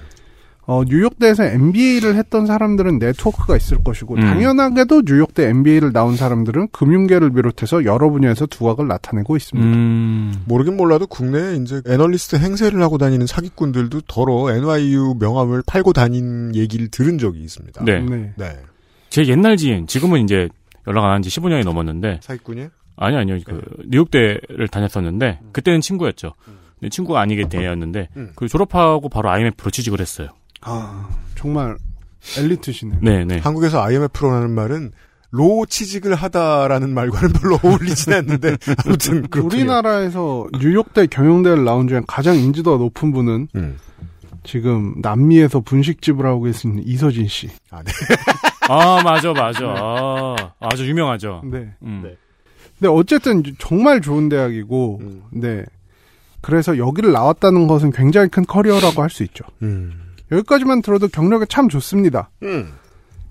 [0.67, 4.19] 어, 뉴욕대에서 MBA를 했던 사람들은 네트워크가 있을 것이고 음.
[4.19, 9.65] 당연하게도 뉴욕대 MBA를 나온 사람들은 금융계를 비롯해서 여러 분야에서 두각을 나타내고 있습니다.
[9.65, 10.33] 음.
[10.45, 16.89] 모르긴 몰라도 국내에 이제 애널리스트 행세를 하고 다니는 사기꾼들도 더러 NYU 명함을 팔고 다닌 얘기를
[16.89, 17.85] 들은 적이 있습니다.
[17.85, 18.01] 네.
[18.01, 18.33] 네.
[18.35, 18.57] 네.
[19.09, 20.49] 제 옛날 지인, 지금은 이제
[20.87, 22.69] 연락 안 한 지 15년이 넘었는데, 사기꾼이요?
[22.97, 23.39] 아니, 아니요.
[23.45, 26.33] 그, 뉴욕대를 다녔었는데, 그때는 친구였죠.
[26.79, 28.31] 근데 친구가 아니게 대였는데, 음.
[28.35, 30.29] 그 졸업하고 바로 IMF로 취직을 했어요.
[30.61, 31.77] 아, 정말
[32.37, 32.99] 엘리트시네요.
[33.01, 33.39] 네네.
[33.39, 34.91] 한국에서 IMF로라는 말은
[35.29, 39.45] 로 취직을 하다라는 말과는 별로 어울리진 않는데 아무튼 그렇군요.
[39.45, 43.77] 우리나라에서 뉴욕대 경영대를 나온 중에 가장 인지도가 높은 분은 음.
[44.45, 47.49] 지금 남미에서 분식집을 하고 계신 이서진 씨.
[47.69, 47.91] 아, 네.
[48.69, 49.65] 아, 맞아, 맞아.
[49.77, 51.41] 아, 아주 유명하죠.
[51.45, 51.73] 네.
[51.83, 52.03] 음.
[52.79, 55.23] 근데 어쨌든 정말 좋은 대학이고, 음.
[55.31, 55.63] 네.
[56.41, 59.43] 그래서 여기를 나왔다는 것은 굉장히 큰 커리어라고 할 수 있죠.
[59.61, 59.93] 음.
[60.31, 62.29] 여기까지만 들어도 경력이 참 좋습니다.
[62.43, 62.73] 음.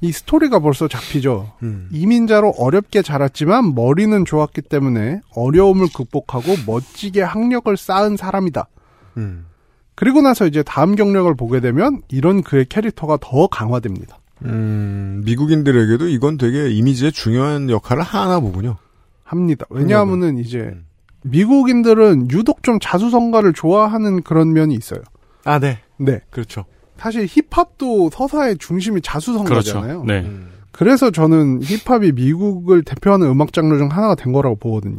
[0.01, 1.53] 이 스토리가 벌써 잡히죠.
[1.63, 1.89] 음.
[1.93, 8.69] 이민자로 어렵게 자랐지만 머리는 좋았기 때문에 어려움을 극복하고 멋지게 학력을 쌓은 사람이다.
[9.17, 9.47] 음.
[9.95, 14.19] 그리고 나서 이제 다음 경력을 보게 되면 이런 그의 캐릭터가 더 강화됩니다.
[14.45, 18.77] 음, 미국인들에게도 이건 되게 이미지에 중요한 역할을 하나 보군요.
[19.25, 19.65] 합니다.
[19.71, 20.87] 왜냐하면은 이제 음.
[21.23, 25.01] 미국인들은 유독 좀 자수성가를 좋아하는 그런 면이 있어요.
[25.45, 25.81] 아, 네.
[25.99, 26.21] 네.
[26.31, 26.65] 그렇죠.
[26.99, 30.03] 사실 힙합도 서사의 중심이 자수성가잖아요.
[30.03, 30.05] 그렇죠.
[30.05, 30.21] 네.
[30.29, 30.51] 음.
[30.71, 34.99] 그래서 저는 힙합이 미국을 대표하는 음악 장르 중 하나가 된 거라고 보거든요.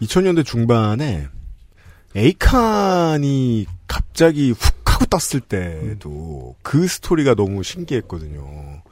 [0.00, 1.28] 2000년대 중반에
[2.16, 8.82] 에이칸이 갑자기 훅 하고 떴을 때도 그 스토리가 너무 신기했거든요.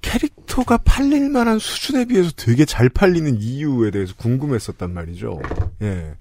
[0.00, 5.40] 캐릭터가 팔릴 만한 수준에 비해서 되게 잘 팔리는 이유에 대해서 궁금했었단 말이죠.
[5.82, 6.14] 예.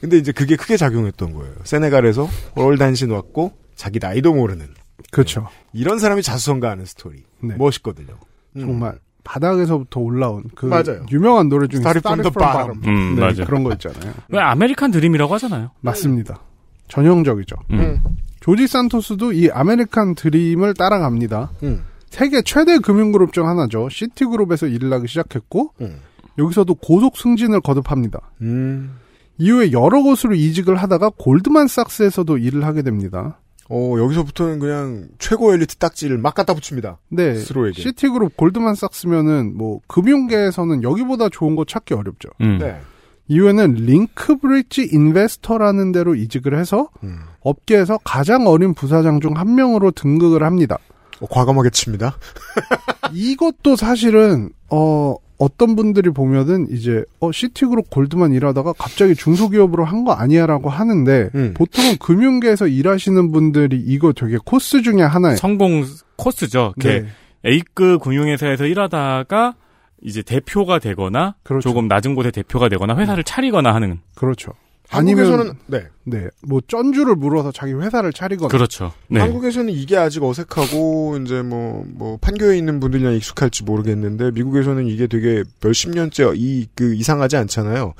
[0.00, 1.54] 근데 이제 그게 크게 작용했던 거예요.
[1.64, 4.68] 세네갈에서 월단신 왔고 자기 나이도 모르는
[5.10, 5.48] 그렇죠.
[5.72, 7.24] 이런 사람이 자수성가하는 스토리.
[7.40, 7.56] 네.
[7.56, 8.14] 멋있거든요.
[8.56, 8.60] 음.
[8.60, 11.04] 정말 바닥에서부터 올라온 그 맞아요.
[11.10, 12.80] 유명한 노래 중에 Started from the bottom.
[12.86, 13.44] 음, 네, 맞아요.
[13.44, 14.14] 그런 거 있잖아요.
[14.28, 15.72] 왜 아메리칸 드림이라고 하잖아요.
[15.80, 16.40] 맞습니다.
[16.88, 17.56] 전형적이죠.
[17.72, 18.00] 음.
[18.48, 21.50] 조지 산토스도 이 아메리칸 드림을 따라갑니다.
[21.64, 21.84] 음.
[22.08, 23.90] 세계 최대 금융그룹 중 하나죠.
[23.90, 25.98] 시티그룹에서 일을 하기 시작했고 음.
[26.38, 28.30] 여기서도 고속 승진을 거듭합니다.
[28.40, 28.96] 음.
[29.36, 33.38] 이후에 여러 곳으로 이직을 하다가 골드만삭스에서도 일을 하게 됩니다.
[33.68, 36.96] 어, 여기서부터는 그냥 최고 엘리트 딱지를 막 갖다 붙입니다.
[37.10, 37.82] 네, 스스로에게.
[37.82, 42.30] 시티그룹 골드만삭스면은 뭐 금융계에서는 여기보다 좋은 거 찾기 어렵죠.
[42.40, 42.56] 음.
[42.58, 42.80] 네.
[43.28, 47.18] 이후에는 링크브릿지 인베스터라는 데로 이직을 해서 음.
[47.48, 50.78] 업계에서 가장 어린 부사장 중 한 명으로 등극을 합니다.
[51.20, 52.16] 어, 과감하게 칩니다.
[53.12, 60.12] 이것도 사실은 어 어떤 분들이 보면은 이제 어 시티그룹 골드만 일하다가 갑자기 중소기업으로 한 거
[60.12, 61.54] 아니야라고 하는데 음.
[61.56, 65.36] 보통은 금융계에서 일하시는 분들이 이거 되게 코스 중에 하나예요.
[65.36, 65.84] 성공
[66.16, 66.74] 코스죠.
[66.78, 67.06] 네.
[67.46, 69.54] A급 금융회사에서 일하다가
[70.02, 71.68] 이제 대표가 되거나 그렇죠.
[71.68, 74.52] 조금 낮은 곳의 대표가 되거나 회사를 차리거나 하는 그렇죠.
[74.88, 75.86] 한국에서는 아니면 네.
[76.04, 78.92] 네, 뭐 쩐주를 물어서 자기 회사를 차리거나 그렇죠.
[79.08, 79.20] 네.
[79.20, 85.90] 한국에서는 이게 아직 어색하고 이제 뭐뭐 판교에 있는 분들이나 익숙할지 모르겠는데 미국에서는 이게 되게 몇십
[85.90, 87.94] 년째 이 그 이상하지 않잖아요.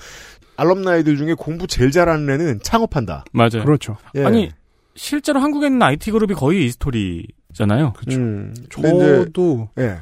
[0.57, 3.25] 알럼나이들 중에 공부 제일 잘하는 애는 창업한다.
[3.33, 3.65] 맞아요.
[3.65, 3.97] 그렇죠.
[4.17, 4.25] 예.
[4.25, 4.51] 아니
[4.97, 7.93] 실제로 한국에 있는 IT 그룹이 거의 이 스토리잖아요.
[8.11, 8.55] 음.
[8.73, 9.99] 근데 이제 저도 예.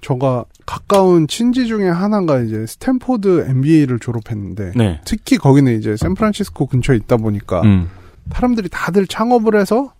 [0.00, 5.00] 저가 가까운 친지 중에 하나가 이제 스탠포드 MBA를 졸업했는데 네.
[5.04, 7.88] 특히 거기는 이제 샌프란시스코 근처에 있다 보니까 음.
[8.32, 9.92] 사람들이 다들 창업을 해서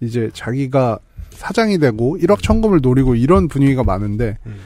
[0.00, 0.98] 이제 자기가
[1.30, 4.56] 사장이 되고 일확천금을 노리고 이런 분위기가 많은데 음.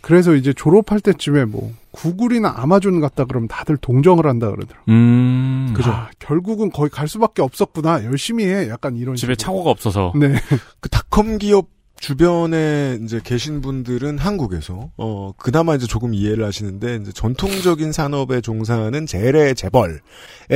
[0.00, 4.94] 그래서 이제 졸업할 때쯤에 뭐 구글이나 아마존 갔다 그러면 다들 동정을 한다 그러더라고요.
[4.94, 5.72] 음.
[5.74, 5.90] 그죠.
[5.90, 8.04] 아, 결국은 거의 갈 수밖에 없었구나.
[8.04, 8.68] 열심히 해.
[8.68, 9.14] 약간 이런.
[9.14, 9.36] 집에 식으로.
[9.36, 10.12] 차고가 없어서.
[10.16, 10.34] 네.
[10.80, 11.68] 그 닷컴 기업
[12.02, 19.06] 주변에 이제 계신 분들은 한국에서 어 그나마 이제 조금 이해를 하시는데 이제 전통적인 산업에 종사하는
[19.06, 20.00] 재래 재벌에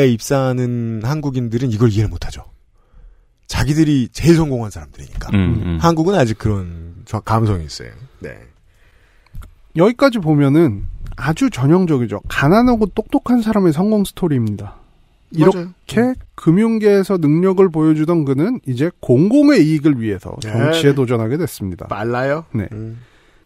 [0.09, 2.43] 입사하는 한국인들은 이걸 이해를 못하죠.
[3.47, 5.31] 자기들이 제일 성공한 사람들이니까.
[5.35, 5.79] 음, 음.
[5.81, 7.93] 한국은 아직 그런 저 감성이 있어요.
[8.19, 8.37] 네.
[9.77, 12.23] 여기까지 보면은 아주 전형적이죠.
[12.27, 14.81] 가난하고 똑똑한 사람의 성공 스토리입니다.
[15.31, 15.69] 맞아요.
[15.87, 20.53] 이렇게 금융계에서 능력을 보여주던 그는 이제 공공의 이익을 위해서 네.
[20.53, 21.87] 정치에 도전하게 됐습니다.
[21.89, 22.45] 빨라요?
[22.53, 22.69] 네.
[22.73, 22.99] 음.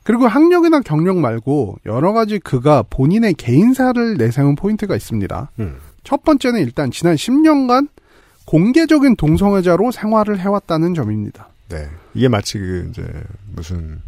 [0.03, 5.51] 그리고 학력이나 경력 말고 여러 가지 그가 본인의 개인사를 내세운 포인트가 있습니다.
[5.61, 5.77] 음.
[6.05, 7.89] 첫 번째는 일단 지난 10년간
[8.47, 11.49] 공개적인 동성애자로 생활을 해왔다는 점입니다.
[11.69, 11.89] 네.
[12.15, 13.05] 이게 마치 그 이제
[13.55, 14.01] 무슨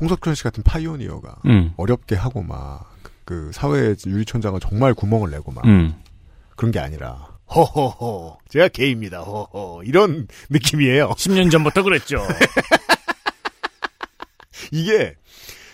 [0.00, 1.72] 홍석천 씨 같은 pioneer가 음.
[1.76, 5.94] 어렵게 하고 막 그 사회 유리천장을 정말 구멍을 내고 막 음.
[6.58, 11.10] 그런 게 아니라 허허허 제가 게이입니다 허허 이런 느낌이에요.
[11.10, 12.18] 10년 전부터 그랬죠.
[14.72, 15.14] 이게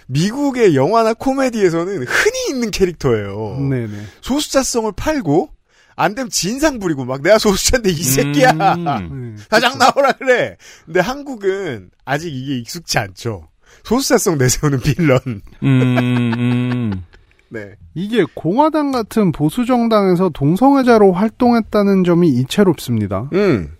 [0.06, 3.58] 미국의 영화나 코미디에서는 흔히 있는 캐릭터예요.
[3.58, 4.04] 네네.
[4.20, 5.48] 소수자성을 팔고
[5.96, 9.38] 안 되면 진상 부리고 막 내가 소수자인데 이 새끼야 음.
[9.48, 10.58] 사장 나오라 그래.
[10.84, 13.48] 근데 한국은 아직 이게 익숙치 않죠.
[13.84, 15.18] 소수자성 내세우는 빌런.
[15.62, 17.04] 음, 음.
[17.48, 17.74] 네.
[17.94, 23.30] 이게 공화당 같은 보수 정당에서 동성애자로 활동했다는 점이 이채롭습니다.
[23.32, 23.70] 음.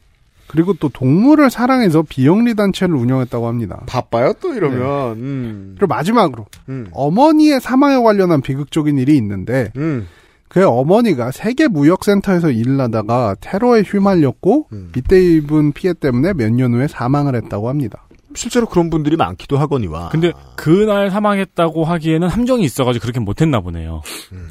[0.47, 3.83] 그리고 또 동물을 사랑해서 비영리 단체를 운영했다고 합니다.
[3.87, 5.17] 바빠요 또 이러면.
[5.17, 5.75] 음.
[5.77, 6.87] 그리고 마지막으로 음.
[6.93, 10.07] 어머니의 사망에 관련한 비극적인 일이 있는데 음.
[10.49, 14.93] 그의 어머니가 세계 무역센터에서 일을 하다가 테러에 휘말렸고 음.
[14.97, 18.05] 이때 입은 피해 때문에 몇 년 후에 사망을 했다고 합니다.
[18.35, 20.09] 실제로 그런 분들이 많기도 하거니와.
[20.11, 24.03] 근데 그날 사망했다고 하기에는 함정이 있어가지고 그렇게 못했나 보네요.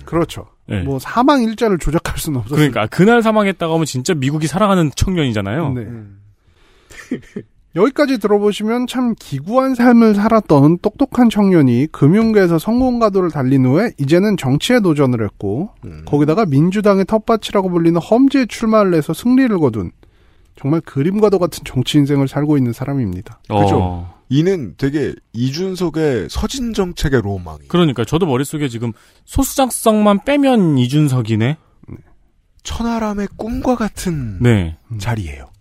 [0.06, 0.48] 그렇죠.
[0.68, 0.82] 네.
[0.84, 2.58] 뭐 사망 일자를 조작할 수는 없었어요.
[2.58, 5.74] 그러니까 그날 사망했다고 하면 진짜 미국이 사랑하는 청년이잖아요.
[5.74, 5.88] 네.
[7.76, 14.80] 여기까지 들어보시면 참 기구한 삶을 살았던 똑똑한 청년이 금융계에서 성공 가도를 달린 후에 이제는 정치에
[14.80, 16.04] 도전을 했고 음.
[16.06, 19.92] 거기다가 민주당의 텃밭이라고 불리는 험지에 출마를 해서 승리를 거둔
[20.56, 23.40] 정말 그림과도 같은 정치 인생을 살고 있는 사람입니다.
[23.44, 23.80] 그죠.
[23.82, 24.24] 어.
[24.30, 27.68] 이는 되게 이준석의 서진 정책의 로망이.
[27.68, 28.94] 그러니까 저도 머릿속에 지금
[29.26, 31.58] 소수장성만 빼면 이준석이네.
[32.64, 34.78] 천하람의 꿈과 같은 네.
[35.00, 35.52] 자리예요.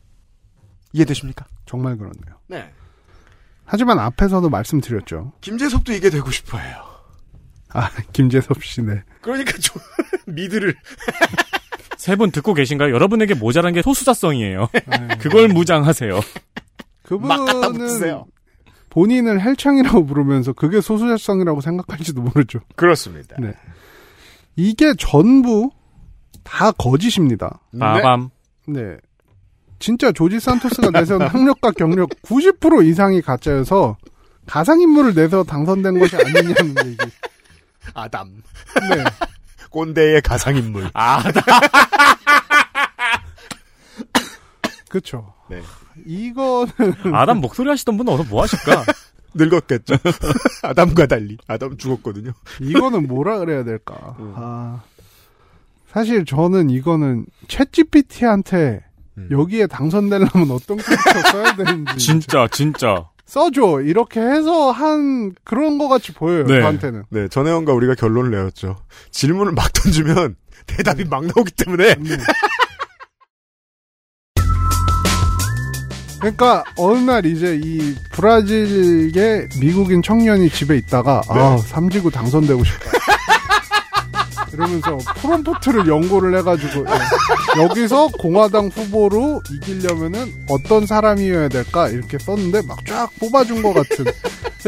[0.93, 1.47] 이해되십니까?
[1.67, 2.39] 정말 그렇네요.
[2.47, 2.71] 네.
[3.65, 5.33] 하지만 앞에서도 말씀드렸죠.
[5.41, 6.77] 김재섭도 이게 되고 싶어해요.
[7.71, 9.03] 아 김재섭 씨네.
[9.23, 9.81] 그러니까 좀
[10.27, 10.75] 미드를
[12.03, 12.93] 세 분 듣고 계신가요?
[12.93, 14.69] 여러분에게 모자란 게 소수자성이에요.
[14.73, 15.09] 네.
[15.21, 16.21] 그걸 무장하세요.
[17.05, 18.25] 그분은.
[18.91, 22.59] 본인을 헬창이라고 부르면서 그게 소수자성이라고 생각할지도 모르죠.
[22.75, 23.37] 그렇습니다.
[23.39, 23.53] 네.
[24.57, 25.71] 이게 전부
[26.43, 27.61] 다 거짓입니다.
[27.79, 28.31] 빠밤.
[28.67, 28.97] 네.
[29.79, 33.97] 진짜 조지 산토스가 내세운 학력과 경력 90% 이상이 가짜여서
[34.47, 36.99] 가상인물을 내서 당선된 것이 아니냐는 얘기.
[37.95, 38.29] 아담.
[38.91, 39.05] 네.
[39.73, 40.91] 꼰대의 가상인물.
[40.93, 41.43] 아담.
[44.89, 45.33] 그쵸.
[45.49, 45.63] 네.
[46.07, 46.71] 이거는.
[47.13, 48.85] 아담 목소리 하시던 분은 어서 뭐 하실까?
[49.35, 49.97] 늙었겠죠.
[50.63, 51.39] 아담과 달리.
[51.47, 52.33] 아담 죽었거든요.
[52.61, 54.17] 이거는 뭐라 그래야 될까.
[54.19, 54.35] 음.
[54.37, 54.83] 아.
[55.91, 58.85] 사실 저는 이거는 챗 GPT한테
[59.19, 59.29] 음.
[59.31, 61.97] 여기에 당선되려면 어떤 캐릭터 써야 되는지.
[61.99, 63.09] 진짜, 진짜.
[63.27, 63.81] 써줘.
[63.83, 66.45] 이렇게 해서 한 그런 거 같이 보여요.
[66.47, 66.61] 네.
[66.61, 67.05] 저한테는.
[67.11, 68.77] 네, 전혜원과 우리가 결론을 내었죠.
[69.11, 72.17] 질문을 막 던지면 대답이 막 나오기 때문에 네.
[76.21, 82.91] 그러니까 어느 날 이제 이 브라질계 미국인 청년이 집에 있다가 아 삼지구 당선되고 싶다.
[84.53, 87.63] 이러면서 프롬프트를 연구를 해가지고 예.
[87.63, 94.05] 여기서 공화당 후보로 이기려면은 어떤 사람이어야 될까 이렇게 썼는데 막 쫙 뽑아준 것 같은.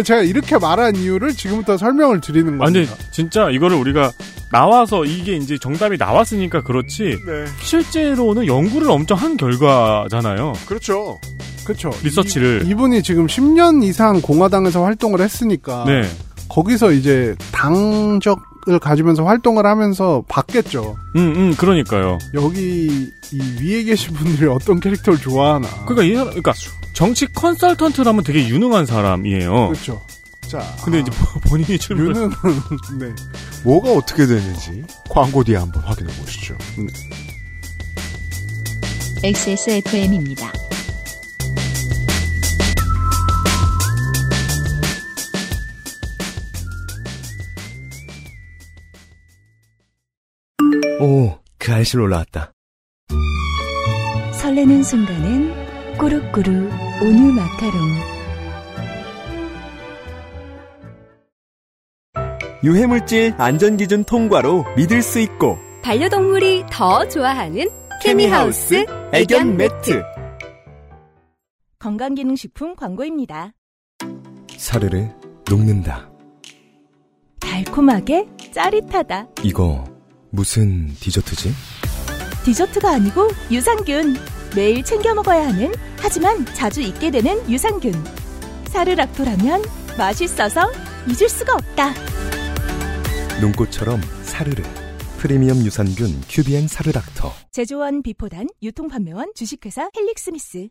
[0.03, 2.95] 제가 이렇게 말한 이유를 지금부터 설명을 드리는 겁니다.
[3.13, 4.13] 진짜 이거를 우리가
[4.51, 7.19] 나와서 이게 이제 정답이 나왔으니까 그렇지.
[7.27, 7.45] 네.
[7.61, 10.53] 실제로는 연구를 엄청 한 결과잖아요.
[10.67, 11.21] 그렇죠.
[11.65, 11.91] 그렇죠.
[12.03, 12.63] 리서치를.
[12.67, 16.03] 이, 이분이 지금 10년 이상 공화당에서 활동을 했으니까 네.
[16.49, 20.97] 거기서 이제 당적을 가지면서 활동을 하면서 봤겠죠.
[21.17, 22.19] 음, 음, 그러니까요.
[22.35, 25.69] 여기 이 위에 계신 분들이 어떤 캐릭터를 좋아하나.
[25.87, 26.53] 그러니까 이 사람, 그러니까
[26.93, 29.69] 정치 컨설턴트라면 되게 유능한 사람이에요.
[29.69, 30.01] 그렇죠.
[30.43, 31.11] 자, 근데 이제
[31.49, 32.07] 본인이 출근.
[32.09, 32.31] 유능은
[33.01, 33.13] 네.
[33.65, 36.57] 뭐가 어떻게 되는지 광고 뒤에 한번 확인해 보시죠.
[39.23, 40.53] XSFM입니다.
[51.05, 52.55] 오, 그 알실 올라왔다.
[54.33, 56.71] 설레는 순간은 꾸룩꾸룩
[57.03, 57.75] 온유 마카롱.
[62.65, 67.69] 유해물질 안전기준 통과로 믿을 수 있고 반려동물이 더 좋아하는
[68.03, 70.03] 케미하우스 애견 매트.
[71.81, 73.53] 건강기능식품 광고입니다.
[74.57, 75.11] 사르르
[75.51, 76.11] 녹는다.
[77.41, 79.27] 달콤하게 짜릿하다.
[79.43, 79.85] 이거
[80.35, 81.53] 무슨 디저트지?
[82.45, 84.17] 디저트가 아니고 유산균.
[84.57, 87.93] 매일 챙겨 먹어야 하는 하지만 자주 잊게 되는 유산균.
[88.69, 89.63] 사르락토라면
[89.97, 90.71] 맛있어서
[91.07, 91.95] 잊을 수가 없다.
[93.41, 94.63] 눈꽃처럼 사르르.
[95.19, 97.33] 프리미엄 유산균 큐비엔 사르락토.
[97.53, 100.69] 제조원 비포단 유통판매원 주식회사 헬릭스미스.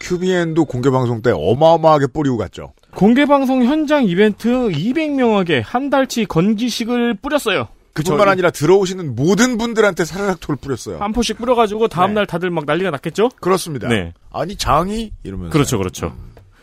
[0.00, 2.72] QBN도 공개방송 때 어마어마하게 뿌리고 갔죠.
[2.94, 7.68] 공개방송 현장 이벤트 200명에게 한 달치 건기식을 뿌렸어요.
[7.92, 10.98] 그뿐만 아니라 들어오시는 모든 분들한테 사르락토를 뿌렸어요.
[10.98, 13.30] 한 포씩 뿌려가지고 다음날 다들 막 난리가 났겠죠?
[13.40, 13.88] 그렇습니다.
[13.88, 14.12] 네.
[14.30, 16.16] 아니 장이 이러면서 그렇죠, 그렇죠.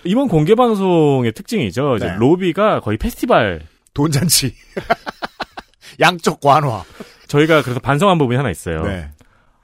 [0.03, 1.97] 이번 공개 방송의 특징이죠.
[1.99, 2.15] 네.
[2.17, 4.53] 로비가 거의 페스티벌 돈잔치.
[5.99, 6.83] 양적 완화.
[7.27, 8.83] 저희가 그래서 반성한 부분이 하나 있어요.
[8.83, 9.09] 네.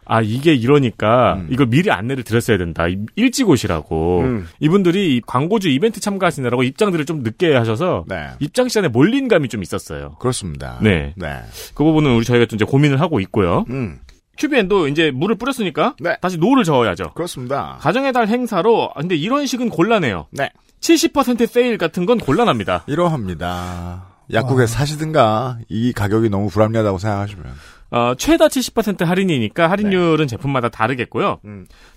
[0.05, 2.87] 아 이게 이러니까 이걸 미리 안내를 드렸어야 된다.
[2.87, 4.19] 이- 일찍 오시라고.
[4.21, 4.47] 음.
[4.59, 8.29] 이분들이 이 광고주 이벤트 참가하시느라고 입장들을 좀 늦게 하셔서 네.
[8.39, 10.15] 입장 시간에 몰린 감이 좀 있었어요.
[10.19, 10.79] 그렇습니다.
[10.81, 11.13] 네.
[11.15, 11.39] 네.
[11.75, 13.65] 그 부분은 우리 저희가 좀 이제 고민을 하고 있고요.
[13.69, 13.99] 음.
[14.37, 17.11] 큐비엔도 이제 물을 뿌렸으니까 다시 노를 저어야죠.
[17.13, 17.77] 그렇습니다.
[17.79, 20.27] 가정의 달 행사로 아, 근데 이런 식은 곤란해요.
[20.31, 20.49] 네.
[20.79, 22.85] 70% 세일 같은 건 곤란합니다.
[22.87, 24.07] 이러합니다.
[24.33, 27.45] 약국에 사시든가 이 가격이 너무 불합리하다고 생각하시면
[27.91, 31.39] 어, 최다 70% 할인이니까 할인율은 제품마다 다르겠고요.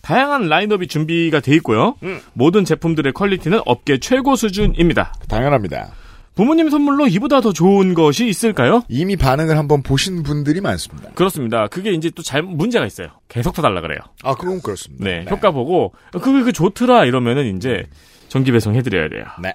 [0.03, 1.95] 다양한 라인업이 준비가 돼 있고요.
[2.03, 2.21] 음.
[2.33, 5.15] 모든 제품들의 퀄리티는 업계 최고 수준입니다.
[5.29, 5.93] 당연합니다.
[6.35, 8.83] 부모님 선물로 이보다 더 좋은 것이 있을까요?
[8.89, 11.11] 이미 반응을 한번 보신 분들이 많습니다.
[11.13, 11.69] 그렇습니다.
[11.69, 13.07] 그게 이제 또 잘 문제가 있어요.
[13.29, 14.01] 계속 더 달라 그래요.
[14.25, 15.05] 아, 그건 그렇습니다.
[15.05, 17.85] 네, 효과 보고 그게 그 좋더라 이러면은 이제
[18.27, 19.25] 정기 배송 해드려야 돼요.
[19.41, 19.55] 네.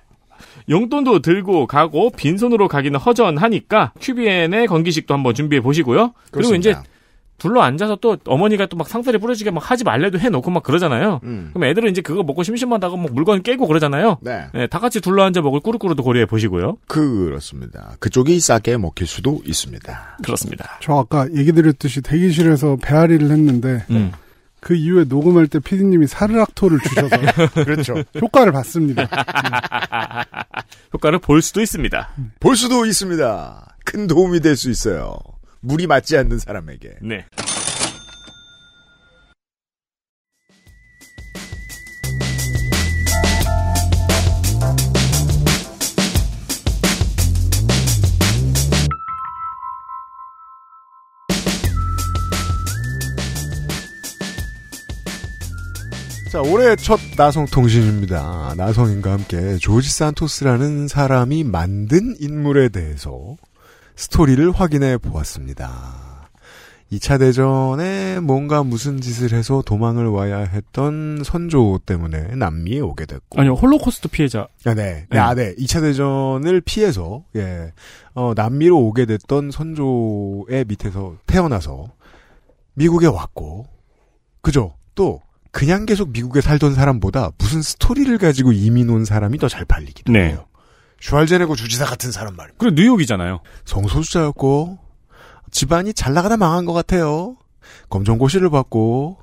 [0.67, 6.13] 용돈도 들고 가고 빈손으로 가기는 허전하니까 큐비엔의 건기식도 한번 준비해 보시고요.
[6.31, 6.75] 그리고 이제.
[7.39, 11.21] 둘러 앉아서 또 어머니가 또 막 상사리 부러지게 막 하지 말래도 해놓고 막 그러잖아요.
[11.23, 11.51] 음.
[11.53, 14.17] 그럼 애들은 이제 그거 먹고 심심하다고 막 물건 깨고 그러잖아요.
[14.19, 14.67] 네.
[14.69, 16.75] 다 같이 둘러 앉아 먹을 꾸르꾸르도 고려해 보시고요.
[16.87, 17.95] 그렇습니다.
[17.99, 20.17] 그쪽이 싸게 먹힐 수도 있습니다.
[20.21, 20.77] 그렇습니다.
[20.81, 24.11] 저 아까 얘기 드렸듯이 대기실에서 배앓이를 했는데 음.
[24.61, 27.15] 그 이후에 녹음할 때 피디님이 사르락토를 주셔서
[27.63, 28.03] 그렇죠.
[28.19, 29.07] 효과를 봤습니다.
[30.93, 32.09] 효과를 볼 수도 있습니다.
[32.39, 33.75] 볼 수도 있습니다.
[33.85, 35.17] 큰 도움이 될 수 있어요.
[35.61, 36.95] 물이 맞지 않는 사람에게.
[37.01, 37.25] 네.
[56.39, 58.53] 자, 올해 첫 나성통신입니다.
[58.55, 63.35] 나성인과 함께 조지 산토스라는 사람이 만든 인물에 대해서
[63.97, 66.29] 스토리를 확인해 보았습니다.
[66.93, 73.37] 2차 대전에 뭔가 무슨 짓을 해서 도망을 와야 했던 선조 때문에 남미에 오게 됐고.
[73.37, 74.47] 아니요, 홀로코스트 피해자.
[74.63, 75.07] 아, 네.
[75.09, 75.53] 네, 아, 네.
[75.55, 77.73] 2차 대전을 피해서, 예,
[78.13, 81.89] 어, 남미로 오게 됐던 선조의 밑에서 태어나서
[82.75, 83.67] 미국에 왔고,
[84.41, 84.75] 그죠?
[84.95, 85.21] 또,
[85.51, 90.29] 그냥 계속 미국에 살던 사람보다 무슨 스토리를 가지고 이민 온 사람이 더 잘 팔리기도 네.
[90.29, 90.45] 해요.
[91.01, 92.57] 슈왈제네고 주지사 같은 사람 말입니다.
[92.59, 93.39] 그리고 뉴욕이잖아요.
[93.65, 94.77] 성소수자였고,
[95.49, 97.37] 집안이 잘 나가다 망한 것 같아요.
[97.89, 99.17] 검정고시를 받고,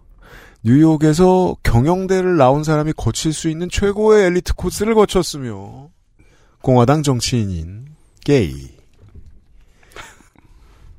[0.65, 5.91] 뉴욕에서 경영대를 나온 사람이 거칠 수 있는 최고의 엘리트 코스를 거쳤으며,
[6.63, 7.87] 공화당 정치인인
[8.25, 8.75] 게이.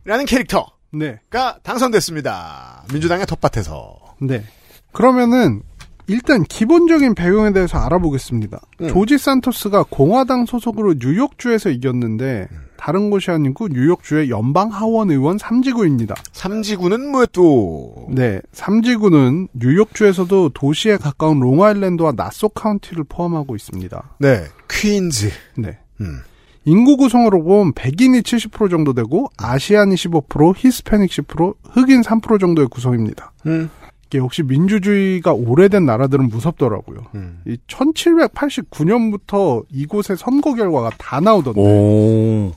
[0.05, 1.19] 라는 캐릭터가 네.
[1.63, 2.85] 당선됐습니다.
[2.93, 4.15] 민주당의 텃밭에서.
[4.21, 4.45] 네.
[4.91, 5.61] 그러면은
[6.07, 8.59] 일단 기본적인 배경에 대해서 알아보겠습니다.
[8.81, 8.87] 음.
[8.87, 12.47] 조지 산토스가 공화당 소속으로 뉴욕주에서 이겼는데
[12.77, 16.15] 다른 곳이 아니고 뉴욕주의 연방 하원 의원 3지구입니다.
[16.31, 18.07] 3지구는 뭐 또?
[18.09, 24.15] 네, 3지구는 뉴욕주에서도 도시에 가까운 롱아일랜드와 나소 카운티를 포함하고 있습니다.
[24.19, 25.29] 네, 퀸즈.
[25.57, 25.77] 네.
[25.99, 26.21] 음.
[26.63, 33.31] 인구 구성으로 보면 백인이 70% 정도 되고 아시안이 15%, 히스패닉 10%, 흑인 3% 정도의 구성입니다.
[33.45, 33.69] 음.
[34.07, 36.99] 이게 혹시 민주주의가 오래된 나라들은 무섭더라고요.
[37.15, 37.41] 음.
[37.45, 42.53] 이 1789년부터 이곳의 선거 결과가 다 나오던데 오.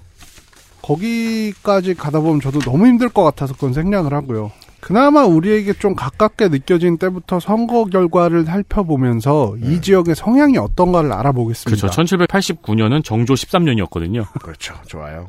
[0.83, 4.53] 거기까지 가다 보면 저도 너무 힘들 것 같아서 그건 생략을 하고요.
[4.81, 11.87] 그나마 우리에게 좀 가깝게 느껴진 때부터 선거 결과를 살펴보면서 이 지역의 성향이 어떤가를 알아보겠습니다.
[11.89, 12.03] 그렇죠.
[12.03, 14.27] 1789년은 정조 13년이었거든요.
[14.41, 14.75] 그렇죠.
[14.87, 15.29] 좋아요.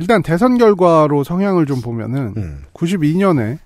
[0.00, 2.64] 일단 대선 결과로 성향을 좀 보면은 음.
[2.72, 3.58] 92년에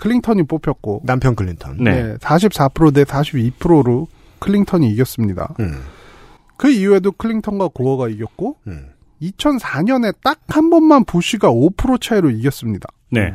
[0.00, 1.84] 클링턴이 뽑혔고 남편 클린턴.
[1.84, 2.14] 네.
[2.16, 5.54] 44%대 42%로 클링턴이 이겼습니다.
[5.60, 5.82] 음.
[6.56, 8.88] 그 이후에도 클링턴과 고어가 이겼고 음.
[9.20, 12.88] 2004년에 딱 한 번만 부시가 5% 차이로 이겼습니다.
[13.10, 13.34] 네.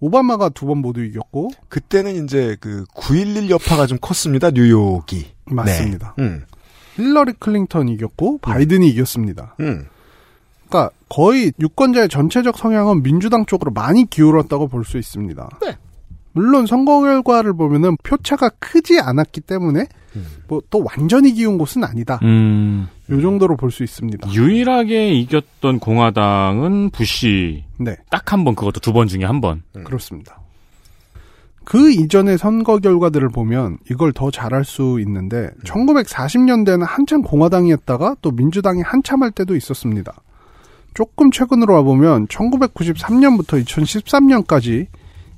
[0.00, 4.50] 오바마가 두 번 모두 이겼고 그때는 이제 그 9.11 여파가 좀 컸습니다.
[4.50, 5.26] 뉴욕이.
[5.46, 6.14] 맞습니다.
[6.18, 6.24] 네.
[6.24, 6.44] 음.
[6.96, 9.54] 힐러리 클링턴이 이겼고 바이든이 이겼습니다.
[9.60, 9.86] 음.
[10.68, 15.48] 그러니까 거의 유권자의 전체적 성향은 민주당 쪽으로 많이 기울었다고 볼 수 있습니다.
[15.62, 15.76] 네.
[16.32, 19.86] 물론 선거 결과를 보면은 표차가 크지 않았기 때문에
[20.48, 22.18] 뭐또 완전히 기운 곳은 아니다.
[22.22, 22.88] 음.
[23.10, 24.32] 요 정도로 볼 수 있습니다.
[24.32, 27.64] 유일하게 이겼던 공화당은 부시.
[27.78, 27.96] 네.
[28.10, 29.62] 딱 한 번, 그것도 두 번 중에 한 번.
[29.84, 30.38] 그렇습니다.
[31.64, 38.82] 그 이전의 선거 결과들을 보면 이걸 더 잘할 수 있는데 1940년대는 한참 공화당이었다가 또 민주당이
[38.82, 40.12] 한참 할 때도 있었습니다.
[40.94, 44.86] 조금 최근으로 와보면 1993년부터 2013년까지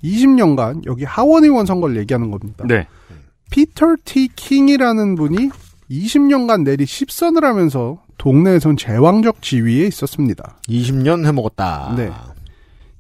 [0.03, 2.65] 20년간 여기 하원 의원 선거를 얘기하는 겁니다.
[2.67, 2.87] 네.
[3.51, 4.29] 피터 T.
[4.35, 5.51] 킹이라는 분이
[5.91, 10.59] 20년간 내리 10선을 하면서 동네에선 제왕적 지위에 있었습니다.
[10.69, 11.95] 20년 해먹었다.
[11.97, 12.11] 네.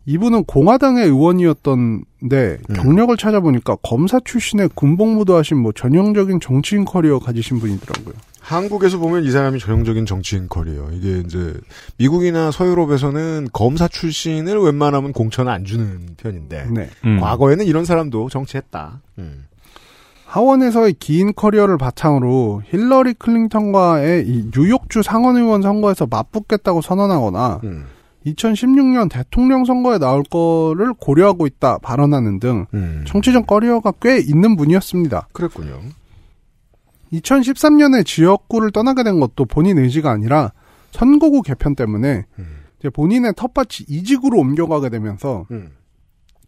[0.04, 8.14] 이분은 공화당의 의원이었던데 경력을 찾아보니까 검사 출신의 군복무도 하신 뭐 전형적인 정치인 커리어 가지신 분이더라고요.
[8.52, 10.90] 한국에서 보면 이 사람이 전형적인 정치인 커리어예요.
[10.92, 11.54] 이게 이제
[11.96, 16.90] 미국이나 서유럽에서는 검사 출신을 웬만하면 공천을 안 주는 편인데 네.
[17.04, 17.20] 음.
[17.20, 19.00] 과거에는 이런 사람도 정치했다.
[19.18, 19.46] 음.
[20.26, 27.86] 하원에서의 긴 커리어를 바탕으로 힐러리 클린턴과의 이 뉴욕주 상원의원 선거에서 맞붙겠다고 선언하거나 음.
[28.26, 33.04] 2016년 대통령 선거에 나올 거를 고려하고 있다 발언하는 등 음.
[33.06, 35.28] 정치적 커리어가 꽤 있는 분이었습니다.
[35.32, 35.80] 그랬군요.
[37.12, 40.52] 2013년에 지역구를 떠나게 된 것도 본인 의지가 아니라
[40.92, 42.24] 선거구 개편 때문에
[42.78, 45.70] 이제 본인의 텃밭이 이지구로 옮겨가게 되면서 음.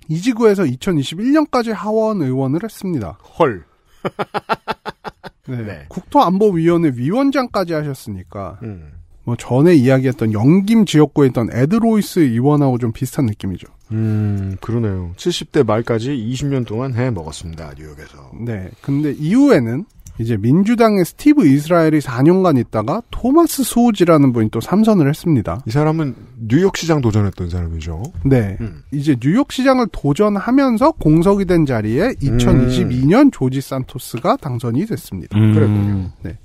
[0.08, 3.18] 이지구에서 2021년까지 하원 의원을 했습니다.
[3.38, 3.64] 헐.
[5.48, 5.62] 네.
[5.62, 5.84] 네.
[5.88, 8.92] 국토안보위원회 위원장까지 하셨으니까 음.
[9.24, 13.66] 뭐 전에 이야기했던 영김 지역구에 있던 에드로이스 의원하고 좀 비슷한 느낌이죠.
[13.92, 15.12] 음, 그러네요.
[15.16, 17.72] 70대 말까지 20년 동안 해 먹었습니다.
[17.78, 18.32] 뉴욕에서.
[18.40, 18.70] 네.
[18.82, 19.86] 근데 이후에는
[20.18, 25.60] 이제 민주당의 스티브 이스라엘이 4년간 있다가 토마스 수호지라는 분이 또 삼선을 했습니다.
[25.66, 26.14] 이 사람은
[26.48, 28.02] 뉴욕시장 도전했던 사람이죠.
[28.24, 28.56] 네.
[28.60, 28.82] 음.
[28.92, 35.36] 이제 뉴욕시장을 도전하면서 공석이 된 자리에 2022년 조지 산토스가 당선이 됐습니다.
[35.36, 35.54] 음.
[35.54, 36.10] 그랬군요.
[36.22, 36.38] 네.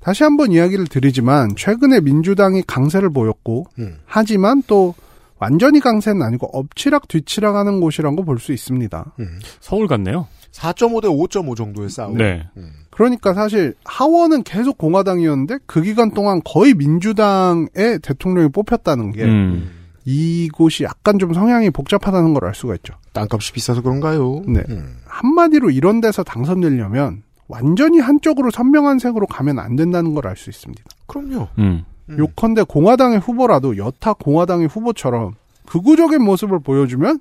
[0.00, 3.96] 다시 한번 이야기를 드리지만 최근에 민주당이 강세를 보였고 음.
[4.06, 4.94] 하지만 또
[5.38, 9.12] 완전히 강세는 아니고 엎치락 뒤치락 하는 곳이라고 볼 수 있습니다.
[9.20, 9.38] 음.
[9.60, 10.28] 서울 같네요.
[10.52, 12.16] 4.5 대 5.5 정도의 싸움.
[12.16, 12.46] 네.
[12.56, 12.70] 음.
[12.96, 19.70] 그러니까 사실 하원은 계속 공화당이었는데 그 기간 동안 거의 민주당의 대통령이 뽑혔다는 게 음.
[20.06, 22.94] 이곳이 약간 좀 성향이 복잡하다는 걸 알 수가 있죠.
[23.12, 24.42] 땅값이 비싸서 그런가요?
[24.46, 24.62] 네.
[24.70, 24.96] 음.
[25.06, 30.82] 한마디로 이런 데서 당선되려면 완전히 한쪽으로 선명한 색으로 가면 안 된다는 걸 알 수 있습니다.
[31.06, 31.48] 그럼요.
[31.58, 31.84] 음.
[32.08, 32.18] 음.
[32.18, 35.34] 요컨대 공화당의 후보라도 여타 공화당의 후보처럼
[35.66, 37.18] 극우적인 모습을 보여주면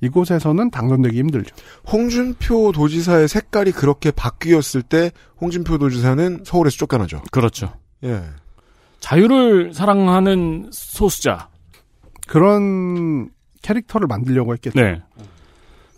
[0.00, 1.54] 이곳에서는 당선되기 힘들죠.
[1.90, 7.22] 홍준표 도지사의 색깔이 그렇게 바뀌었을 때 홍준표 도지사는 서울에서 쫓겨나죠.
[7.30, 7.72] 그렇죠.
[8.04, 8.22] 예.
[9.00, 11.48] 자유를 사랑하는 소수자.
[12.26, 13.30] 그런
[13.62, 14.80] 캐릭터를 만들려고 했겠죠.
[14.80, 15.02] 네.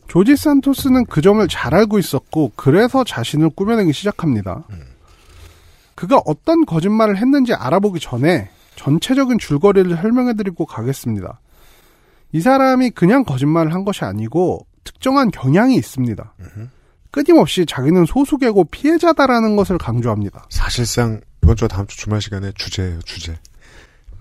[0.09, 4.64] 조지 산토스는 그 점을 잘 알고 있었고 그래서 자신을 꾸며내기 시작합니다.
[5.94, 11.40] 그가 어떤 거짓말을 했는지 알아보기 전에 전체적인 줄거리를 설명해드리고 가겠습니다.
[12.33, 16.35] 이 사람이 그냥 거짓말을 한 것이 아니고 특정한 경향이 있습니다.
[17.11, 20.47] 끊임없이 자기는 소수계고 피해자다라는 것을 강조합니다.
[20.51, 23.37] 사실상 이번 주와 다음 주 주말 시간에 주제예요, 주제.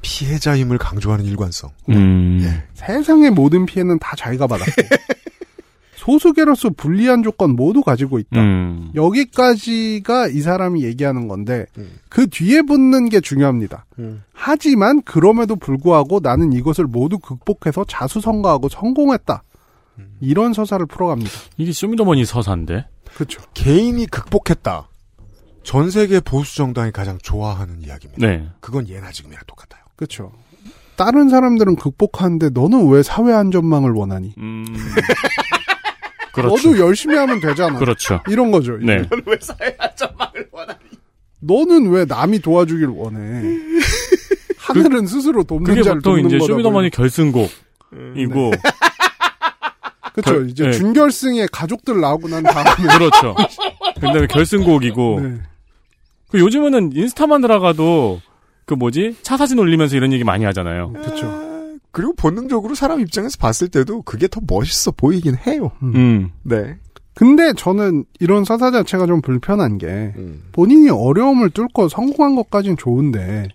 [0.02, 1.72] 피해자임을 강조하는 일관성.
[1.90, 2.40] 음.
[2.42, 2.64] 예.
[2.76, 4.72] 세상의 모든 피해는 다 자기가 받았고
[6.08, 8.40] 소수계로서 불리한 조건 모두 가지고 있다.
[8.42, 8.92] 음.
[8.96, 12.00] 여기까지가 이 사람이 얘기하는 건데 음.
[12.08, 13.86] 그 뒤에 붙는 게 중요합니다.
[14.00, 14.24] 음.
[14.32, 19.44] 하지만 그럼에도 불구하고 나는 이것을 모두 극복해서 자수성가하고 성공했다.
[20.00, 20.16] 음.
[20.22, 21.32] 이런 서사를 풀어갑니다.
[21.58, 22.86] 이게 쇼미더머니 서사인데.
[23.14, 23.42] 그렇죠.
[23.54, 24.88] 개인이 극복했다.
[25.64, 28.26] 전 세계 보수 정당이 가장 좋아하는 이야기입니다.
[28.26, 28.48] 네.
[28.62, 29.84] 그건 예나 지금이랑 똑같아요.
[29.98, 30.32] 그렇죠.
[30.96, 34.34] 다른 사람들은 극복하는데 너는 왜 사회 안전망을 원하니?
[34.38, 34.66] 음.
[36.42, 36.70] 그렇죠.
[36.70, 37.78] 너도 열심히 하면 되잖아.
[37.80, 38.22] 그렇죠.
[38.28, 38.78] 이런 거죠.
[38.78, 39.04] 네.
[39.26, 40.80] 왜 사회 안전망을 원하니?
[41.40, 43.44] 너는 왜 남이 도와주길 원해?
[44.58, 46.46] 하늘은 스스로 돕는 그게 자를 보통 돕는 이제.
[46.46, 47.50] 쇼미더머니 결승곡
[48.16, 48.52] 이고.
[50.14, 50.32] 그렇죠.
[50.34, 50.72] 결- 이제 네.
[50.72, 53.36] 준결승에 가족들 나오고 난 다음에 그렇죠.
[53.96, 55.20] 그다음에 결승곡이고.
[55.22, 55.38] 네.
[56.30, 58.20] 그 요즘에는 인스타만 들어가도
[58.66, 60.92] 그 뭐지 차 사진 올리면서 이런 얘기 많이 하잖아요.
[60.94, 61.28] 그렇죠.
[61.98, 65.72] 그리고 본능적으로 사람 입장에서 봤을 때도 그게 더 멋있어 보이긴 해요.
[65.82, 66.30] 음.
[66.44, 66.78] 네.
[67.16, 70.44] 근데 저는 이런 서사 자체가 좀 불편한 게 음.
[70.52, 73.48] 본인이 어려움을 뚫고 성공한 것까진 좋은데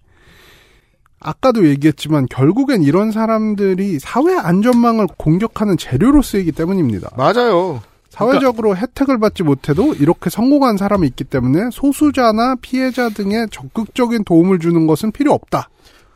[1.21, 7.11] 아까도 얘기했지만 결국엔 이런 사람들이 사회 안전망을 공격하는 재료로 쓰이기 때문입니다.
[7.17, 7.81] 맞아요.
[8.09, 14.89] 사회적으로 혜택을 받지 못해도 이렇게 성공한 사람이 있기 때문에 소수자나 피해자 등의 적극적인 도움을 주는
[14.89, 15.69] 것은 필요 없다.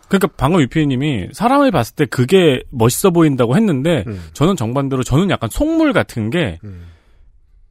[0.09, 4.23] 그러니까 방금 유피님이 사람을 봤을 때 그게 멋있어 보인다고 했는데 음.
[4.33, 6.59] 저는 정반대로 저는 약간 속물 같은 게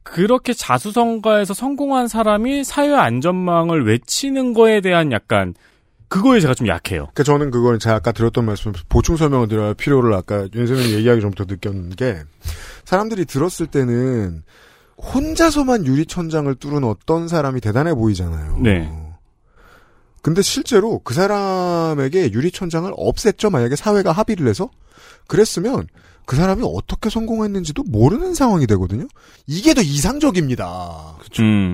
[0.02, 5.54] 그렇게 자수성가해서 성공한 사람이 사회 안전망을 외치는 거에 대한 약간
[6.08, 7.08] 그거에 제가 좀 약해요.
[7.12, 11.20] 그러니까 저는 그걸 제가 아까 드렸던 말씀 보충 설명을 드려야 할 필요를 아까 윤세민 얘기하기
[11.20, 12.18] 전부터 느꼈는 게
[12.84, 14.42] 사람들이 들었을 때는
[14.98, 18.58] 혼자서만 유리천장을 뚫은 어떤 사람이 대단해 보이잖아요.
[18.62, 18.88] 네.
[20.26, 23.48] 근데 실제로 그 사람에게 유리천장을 없앴죠.
[23.48, 24.70] 만약에 사회가 합의를 해서
[25.28, 25.86] 그랬으면
[26.24, 29.06] 그 사람이 어떻게 성공했는지도 모르는 상황이 되거든요.
[29.46, 31.14] 이게 더 이상적입니다.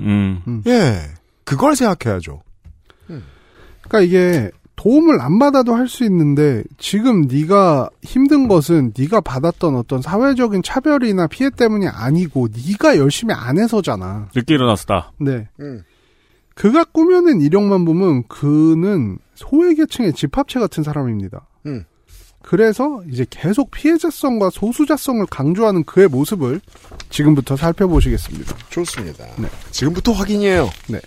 [0.05, 0.63] 음, 음.
[0.67, 0.99] 예,
[1.45, 2.43] 그걸 생각해야죠.
[3.81, 10.03] 그러니까 이게 도움을 안 받아도 할 수 있는데 지금 네가 힘든 것은 네가 받았던 어떤
[10.03, 14.29] 사회적인 차별이나 피해 때문이 아니고 네가 열심히 안 해서잖아.
[14.35, 15.11] 늦게 일어났다.
[15.19, 15.47] 네.
[15.59, 15.81] 음.
[16.53, 21.47] 그가 꾸며낸 이력만 보면 그는 소외계층의 집합체 같은 사람입니다.
[21.65, 21.83] 음.
[22.43, 26.59] 그래서 이제 계속 피해자성과 소수자성을 강조하는 그의 모습을
[27.09, 28.55] 지금부터 살펴보시겠습니다.
[28.69, 29.25] 좋습니다.
[29.37, 29.47] 네.
[29.71, 30.69] 지금부터 확인이에요.
[30.89, 30.99] 네.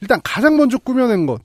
[0.00, 1.42] 일단 가장 먼저 꾸며낸 것.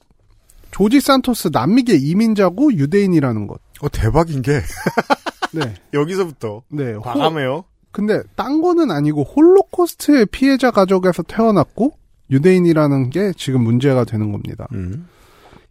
[0.72, 3.60] 조지 산토스 남미계 이민자고 유대인이라는 것.
[3.82, 4.62] 어, 대박인 게.
[5.53, 5.74] 네.
[5.93, 6.64] 여기서부터.
[6.70, 6.93] 네.
[6.93, 7.66] 호- 과감해요.
[7.91, 11.93] 근데 딴 거는 아니고 홀로코스트의 피해자 가족에서 태어났고
[12.32, 14.67] 유대인이라는 게 지금 문제가 되는 겁니다.
[14.73, 15.07] 음.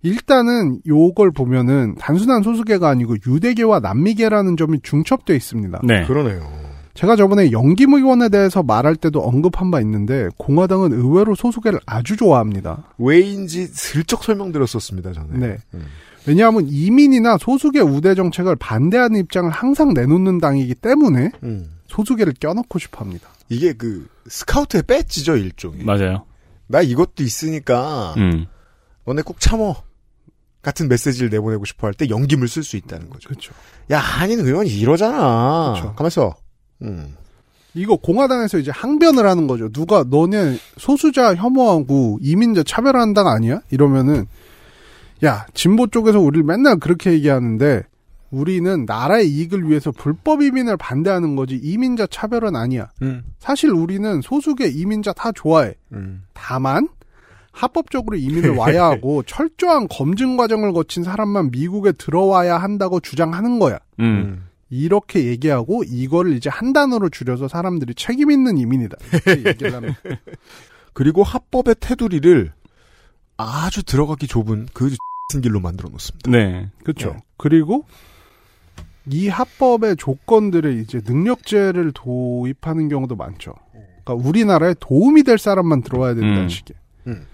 [0.02, 5.80] 일단은 요걸 보면은 단순한 소수계가 아니고 유대계와 남미계라는 점이 중첩돼 있습니다.
[5.84, 6.04] 네.
[6.04, 6.48] 그러네요.
[6.94, 12.84] 제가 저번에 영김 의원에 대해서 말할 때도 언급한 바 있는데 공화당은 의외로 소수계를 아주 좋아합니다.
[12.98, 15.38] 왜인지 슬쩍 설명드렸었습니다, 전에.
[15.38, 15.58] 네.
[16.26, 21.66] 왜냐하면 이민이나 소수계 우대 정책을 반대하는 입장을 항상 내놓는 당이기 때문에 음.
[21.86, 23.28] 소수계를 껴넣고 싶어합니다.
[23.48, 25.84] 이게 그 스카우트의 배지죠 일종의.
[25.84, 26.24] 맞아요.
[26.66, 28.46] 나 이것도 있으니까 음.
[29.04, 29.76] 너네 꼭 참어.
[30.62, 33.28] 같은 메시지를 내보내고 싶어 할 때 연김을 쓸수 있다는 거죠.
[33.28, 33.52] 그렇죠.
[33.92, 35.74] 야 한인 의원이 이러잖아.
[35.76, 35.94] 그쵸.
[35.94, 36.34] 가만있어.
[36.82, 37.14] 음.
[37.74, 39.68] 이거 공화당에서 이제 항변을 하는 거죠.
[39.68, 43.60] 누가 너네 소수자 혐오하고 이민자 차별한다가 아니야?
[43.70, 44.26] 이러면은
[45.24, 47.82] 야 진보 쪽에서 우리를 맨날 그렇게 얘기하는데
[48.30, 52.90] 우리는 나라의 이익을 위해서 불법 이민을 반대하는 거지 이민자 차별은 아니야.
[53.02, 53.24] 음.
[53.38, 55.74] 사실 우리는 소수계 이민자 다 좋아해.
[55.92, 56.24] 음.
[56.32, 56.88] 다만
[57.52, 63.78] 합법적으로 이민을 와야 하고 철저한 검증 과정을 거친 사람만 미국에 들어와야 한다고 주장하는 거야.
[64.00, 64.46] 음.
[64.68, 68.96] 이렇게 얘기하고 이거를 이제 한 단어로 줄여서 사람들이 책임 있는 이민이다.
[70.92, 72.52] 그리고 합법의 테두리를
[73.36, 74.90] 아주 들어가기 좁은 그
[75.32, 76.30] X 길로 만들어 놓습니다.
[76.30, 76.70] 네.
[76.82, 77.16] 그렇죠.
[77.36, 77.84] 그리고
[79.08, 83.54] 이 합법의 조건들을 이제 능력제를 도입하는 경우도 많죠.
[84.04, 86.48] 그러니까 우리나라에 도움이 될 사람만 들어와야 된다는 음.
[86.48, 86.76] 식의.
[87.08, 87.26] 음.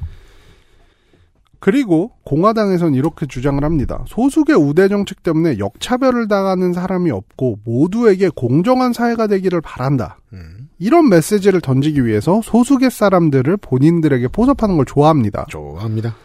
[1.62, 4.04] 그리고 공화당에선 이렇게 주장을 합니다.
[4.08, 10.18] 소수계 우대 정책 때문에 역차별을 당하는 사람이 없고 모두에게 공정한 사회가 되기를 바란다.
[10.32, 10.68] 음.
[10.80, 15.46] 이런 메시지를 던지기 위해서 소수계 사람들을 본인들에게 포섭하는 걸 좋아합니다.
[15.48, 16.16] 좋아합니다.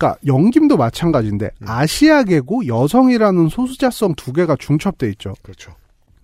[0.00, 1.68] 그러니까 영김도 마찬가지인데 음.
[1.68, 5.34] 아시아계고 여성이라는 소수자성 두 개가 중첩돼 있죠.
[5.42, 5.74] 그렇죠.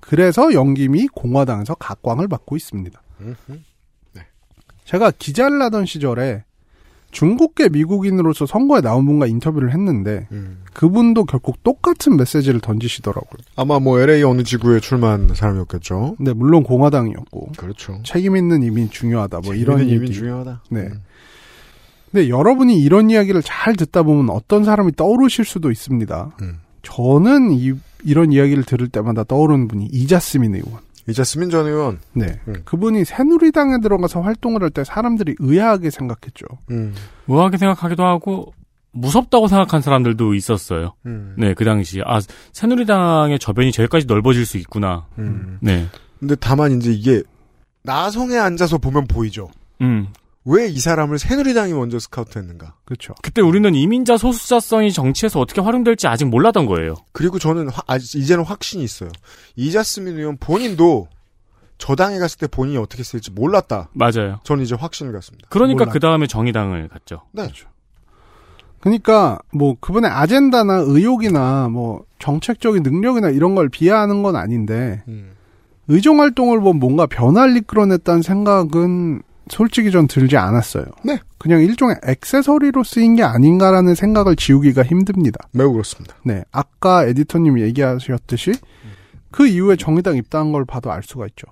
[0.00, 3.00] 그래서 영김이 공화당에서 각광을 받고 있습니다.
[3.20, 3.58] 음흠.
[4.84, 6.44] 제가 기자를 하던 시절에
[7.10, 10.62] 중국계 미국인으로서 선거에 나온 분과 인터뷰를 했는데 음.
[10.72, 13.42] 그분도 결국 똑같은 메시지를 던지시더라고요.
[13.56, 16.14] 아마 뭐 LA 어느 지구에 출마한 사람이었겠죠.
[16.18, 18.00] 근데 물론 공화당이었고 그렇죠.
[18.04, 20.12] 책임 있는 이민 중요하다 뭐 이런 이민.
[20.12, 20.62] 중요하다.
[20.70, 20.80] 네.
[20.82, 21.02] 음.
[22.16, 26.30] 근데 여러분이 이런 이야기를 잘 듣다 보면 어떤 사람이 떠오르실 수도 있습니다.
[26.40, 26.60] 음.
[26.80, 30.80] 저는 이, 이런 이야기를 들을 때마다 떠오르는 분이 이자스민 의원.
[31.06, 31.98] 이자스민 전 의원.
[32.14, 32.40] 네.
[32.48, 32.54] 음.
[32.64, 36.46] 그분이 새누리당에 들어가서 활동을 할 때 사람들이 의아하게 생각했죠.
[36.70, 36.94] 음.
[37.26, 38.54] 우아하게 생각하기도 하고
[38.92, 40.94] 무섭다고 생각한 사람들도 있었어요.
[41.04, 41.34] 음.
[41.36, 42.18] 네, 그 당시 아
[42.52, 45.04] 새누리당의 저변이 저기까지 넓어질 수 있구나.
[45.18, 45.58] 음.
[45.60, 45.86] 네.
[46.18, 47.22] 근데 다만 이제 이게
[47.82, 49.48] 나성에 앉아서 보면 보이죠.
[49.82, 50.06] 음.
[50.48, 52.74] 왜 이 사람을 새누리당이 먼저 스카우트했는가?
[52.84, 53.14] 그렇죠.
[53.22, 56.94] 그때 우리는 이민자 소수자성이 정치에서 어떻게 활용될지 아직 몰랐던 거예요.
[57.12, 59.10] 그리고 저는 화- 아, 이제는 확신이 있어요.
[59.56, 61.08] 이자스민 의원 본인도
[61.78, 63.88] 저당에 갔을 때 본인이 어떻게 쓸지 몰랐다.
[63.92, 64.38] 맞아요.
[64.44, 65.48] 저는 이제 확신을 갖습니다.
[65.50, 65.84] 그러니까.
[65.86, 67.22] 그 다음에 정의당을 갔죠.
[67.32, 67.48] 네.
[68.80, 75.32] 그러니까 뭐 그분의 아젠다나 의욕이나 뭐 정책적인 능력이나 이런 걸 비하하는 건 아닌데 음.
[75.88, 80.84] 의정 활동을 보면 뭔가 변화를 이끌어냈다는 생각은 솔직히 전 들지 않았어요.
[81.04, 81.18] 네.
[81.38, 85.38] 그냥 일종의 액세서리로 쓰인 게 아닌가라는 생각을 지우기가 힘듭니다.
[85.52, 86.16] 매우 그렇습니다.
[86.24, 86.42] 네.
[86.50, 88.52] 아까 에디터님이 얘기하셨듯이
[89.30, 91.46] 그 이후에 정의당 입당한 걸 봐도 알 수가 있죠.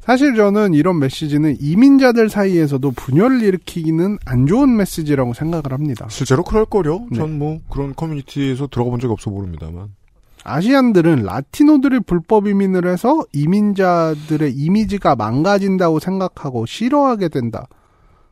[0.00, 6.06] 사실 저는 이런 메시지는 이민자들 사이에서도 분열을 일으키기는 안 좋은 메시지라고 생각을 합니다.
[6.08, 7.06] 실제로 그럴 거요.
[7.10, 7.18] 네.
[7.18, 9.88] 전뭐 그런 커뮤니티에서 들어가 본 적이 없어 모릅니다만.
[10.46, 17.66] 아시안들은 라티노들이 불법 이민을 해서 이민자들의 이미지가 망가진다고 생각하고 싫어하게 된다.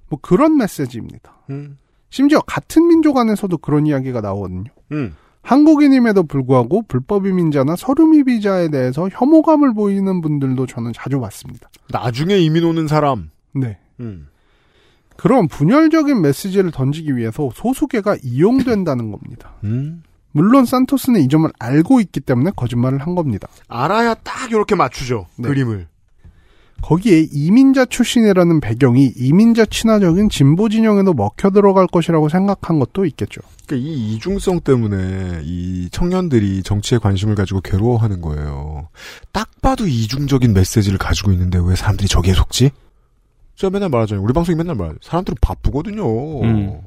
[0.09, 1.37] 뭐 그런 메시지입니다.
[1.51, 1.77] 음.
[2.11, 4.71] 심지어 같은 민족 안에서도 그런 이야기가 나오거든요.
[4.93, 5.15] 음.
[5.43, 11.69] 한국인임에도 불구하고 불법 이민자나 서류미 비자에 대해서 혐오감을 보이는 분들도 저는 자주 봤습니다.
[11.91, 13.31] 나중에 이민 오는 사람.
[13.53, 13.79] 네.
[14.01, 14.29] 음.
[15.17, 19.53] 그런 분열적인 메시지를 던지기 위해서 소수계가 이용된다는 겁니다.
[19.65, 20.03] 음.
[20.35, 23.49] 물론 산토스는 이 점을 알고 있기 때문에 거짓말을 한 겁니다.
[23.68, 25.26] 알아야 딱 이렇게 맞추죠.
[25.37, 25.49] 네.
[25.49, 25.87] 그림을.
[26.82, 33.41] 거기에 이민자 출신이라는 배경이 이민자 친화적인 진보 진영에도 먹혀 들어갈 것이라고 생각한 것도 있겠죠.
[33.64, 38.89] 그러니까 이 이중성 때문에 이 청년들이 정치에 관심을 가지고 괴로워하는 거예요.
[39.32, 42.70] 딱 봐도 이중적인 메시지를 가지고 있는데 왜 사람들이 저기에 속지?
[43.55, 44.22] 제가 맨날 말하잖아요.
[44.22, 44.97] 우리 방송이 맨날 말해요.
[45.01, 46.43] 사람들은 바쁘거든요.
[46.43, 46.80] 음.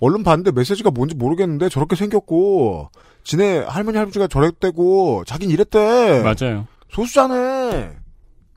[0.00, 2.90] 얼른 봤는데 메시지가 뭔지 모르겠는데 저렇게 생겼고
[3.24, 6.22] 지네 할머니 할아버지가 저랬대고 자긴 이랬대.
[6.22, 6.66] 맞아요.
[6.90, 7.90] 소수자네.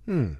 [0.09, 0.37] 음.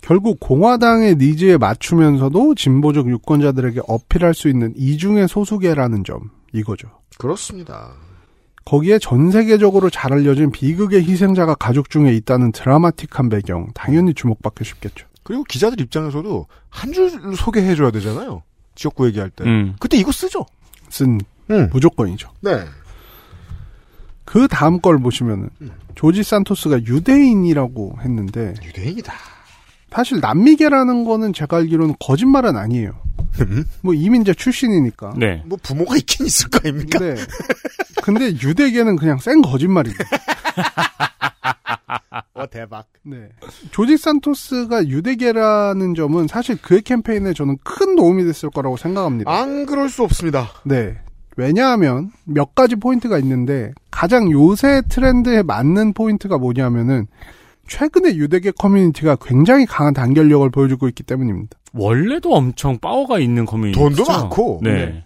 [0.00, 6.88] 결국 공화당의 니즈에 맞추면서도 진보적 유권자들에게 어필할 수 있는 이중의 소수계라는 점 이거죠.
[7.18, 7.92] 그렇습니다.
[8.64, 15.06] 거기에 전 세계적으로 잘 알려진 비극의 희생자가 가족 중에 있다는 드라마틱한 배경 당연히 주목받기 쉽겠죠.
[15.24, 18.42] 그리고 기자들 입장에서도 한 줄 소개해줘야 되잖아요.
[18.82, 19.44] 지역구 얘기할 때.
[19.44, 19.76] 음.
[19.78, 20.44] 그때 이거 쓰죠.
[20.90, 21.20] 쓴
[21.50, 21.70] 음.
[21.72, 22.30] 무조건이죠.
[22.40, 22.64] 네.
[24.24, 25.50] 그 다음 걸 보시면은
[25.94, 29.12] 조지 산토스가 유대인이라고 했는데 유대인이다.
[29.90, 32.92] 사실 남미계라는 거는 제가 알기로는 거짓말은 아니에요.
[33.82, 35.14] 뭐 이민자 출신이니까.
[35.16, 35.42] 네.
[35.46, 36.98] 뭐 부모가 있긴 있을 거 아닙니까?
[36.98, 37.14] 네.
[38.02, 40.04] 근데 유대계는 그냥 센 거짓말입니다.
[42.34, 42.86] 어 대박.
[43.02, 43.28] 네.
[43.70, 49.30] 조지 산토스가 유대계라는 점은 사실 그의 캠페인에 저는 큰 도움이 됐을 거라고 생각합니다.
[49.30, 50.48] 안 그럴 수 없습니다.
[50.64, 50.96] 네.
[51.36, 57.06] 왜냐하면 몇 가지 포인트가 있는데 가장 요새 트렌드에 맞는 포인트가 뭐냐면은
[57.68, 61.56] 최근에 유대계 커뮤니티가 굉장히 강한 단결력을 보여주고 있기 때문입니다.
[61.72, 63.78] 원래도 엄청 파워가 있는 커뮤니티.
[63.78, 64.60] 돈도 많고.
[64.62, 64.72] 네.
[64.72, 65.04] 네.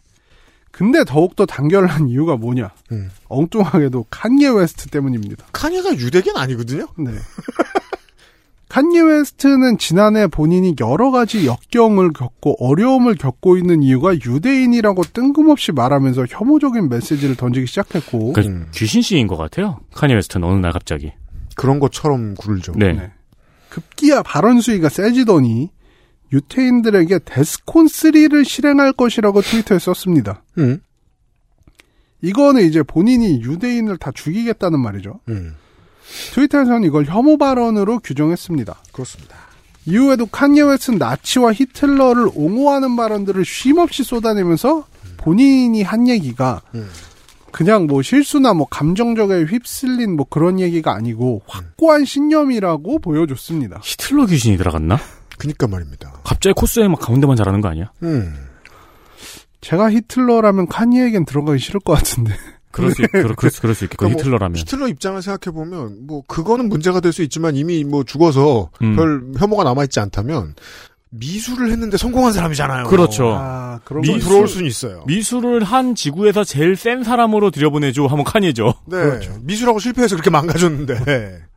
[0.77, 2.71] 근데 더욱더 단결한 이유가 뭐냐?
[2.93, 3.11] 음.
[3.29, 5.47] 엉뚱하게도 칸예 웨스트 때문입니다.
[5.53, 6.87] 칸예가 유대계는 아니거든요.
[6.99, 7.13] 네.
[8.69, 16.27] 칸예 웨스트는 지난해 본인이 여러 가지 역경을 겪고 어려움을 겪고 있는 이유가 유대인이라고 뜬금없이 말하면서
[16.29, 18.69] 혐오적인 메시지를 던지기 시작했고 그 음.
[18.75, 19.79] 귀신 씌인 것 같아요.
[19.95, 21.13] 칸예 웨스트는 어느 날 갑자기.
[21.55, 22.73] 그런 것처럼 굴죠.
[22.77, 22.93] 네.
[22.93, 23.13] 네.
[23.71, 25.71] 급기야 발언 수위가 세지더니
[26.33, 30.43] 유태인들에게 death con 3를 실행할 것이라고 트위터에 썼습니다.
[30.59, 30.81] 음.
[32.23, 35.21] 이거는 이제 본인이 유대인을 다 죽이겠다는 말이죠.
[35.29, 35.55] 음.
[36.33, 38.83] 트위터에서는 이걸 혐오 발언으로 규정했습니다.
[38.93, 39.37] 그렇습니다.
[39.87, 46.89] 이후에도 칸예 웨스트는 나치와 히틀러를 옹호하는 발언들을 쉼없이 쏟아내면서 본인이 한 얘기가 음.
[47.53, 53.81] 그냥 뭐 실수나 뭐 감정적에 휩쓸린 뭐 그런 얘기가 아니고 확고한 신념이라고 보여줬습니다.
[53.83, 54.99] 히틀러 귀신이 들어갔나?
[55.39, 56.13] 그니까 말입니다.
[56.25, 57.91] 갑자기 코스에 막 가운데만 잘하는 거 아니야?
[58.03, 58.35] 음.
[59.61, 62.35] 제가 히틀러라면 칸예에겐 들어가기 싫을 것 같은데.
[62.71, 64.57] 그럴 수, 있, 그럴, 그럴, 수- 그럴 수 있겠고, 그러니까 뭐 히틀러라면.
[64.59, 68.95] 히틀러 입장을 생각해 보면 뭐 그거는 문제가 될 수 있지만 이미 뭐 죽어서 음.
[68.97, 70.55] 별 혐오가 남아 있지 않다면
[71.11, 72.89] 미술을 했는데 성공한 사람이잖아요.
[72.89, 73.33] 그렇죠.
[73.35, 75.05] 아, 그런 좀건 부러울 수는 있어요.
[75.07, 78.75] 미술을 한 지구에서 제일 센 사람으로 들여보내줘 하면 칸예죠.
[78.87, 78.97] 네.
[78.99, 79.39] 그렇죠.
[79.41, 81.45] 미술하고 실패해서 그렇게 망가졌는데.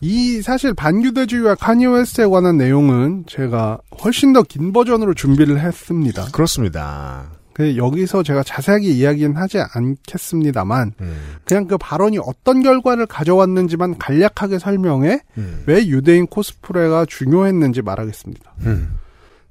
[0.00, 6.26] 이 사실 반유대주의와 칸예 웨스트에 관한 내용은 제가 훨씬 더 긴 버전으로 준비를 했습니다.
[6.32, 7.30] 그렇습니다.
[7.52, 11.16] 그 여기서 제가 자세하게 이야기는 하지 않겠습니다만 음.
[11.44, 15.64] 그냥 그 발언이 어떤 결과를 가져왔는지만 간략하게 설명해 음.
[15.66, 18.52] 왜 유대인 코스프레가 중요했는지 말하겠습니다.
[18.60, 18.90] 음.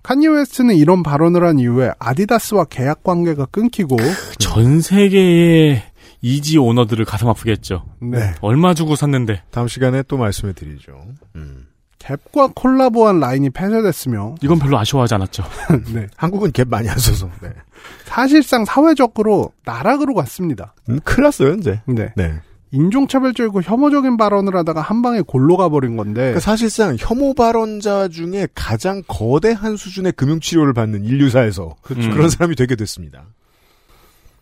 [0.04, 3.98] 칸예 웨스트는 이런 발언을 한 이후에 아디다스와 계약 관계가 끊기고
[4.40, 5.84] 전 세계의
[6.22, 7.86] 이지 오너들을 가슴 아프게 했죠.
[8.00, 8.34] 네.
[8.42, 9.44] 얼마 주고 샀는데.
[9.52, 10.94] 다음 시간에 또 말씀해 드리죠.
[11.36, 11.68] 음.
[12.00, 15.44] 갭과 콜라보한 라인이 폐쇄됐으며 이건 별로 아쉬워하지 않았죠.
[15.94, 16.08] 네.
[16.16, 17.30] 한국은 갭 많이 안 써서.
[17.42, 17.50] 네.
[18.06, 20.74] 사실상 사회적으로 나락으로 갔습니다.
[20.90, 21.82] 음, 큰일 났어요, 이제.
[21.86, 22.14] 네.
[22.16, 22.40] 네.
[22.72, 29.04] 인종차별적이고 혐오적인 발언을 하다가 한 방에 골로 가버린 건데 그러니까 사실상 혐오 발언자 중에 가장
[29.08, 32.10] 거대한 수준의 금융치료를 받는 인류사에서 그렇죠.
[32.12, 33.24] 그런 사람이 되게 됐습니다.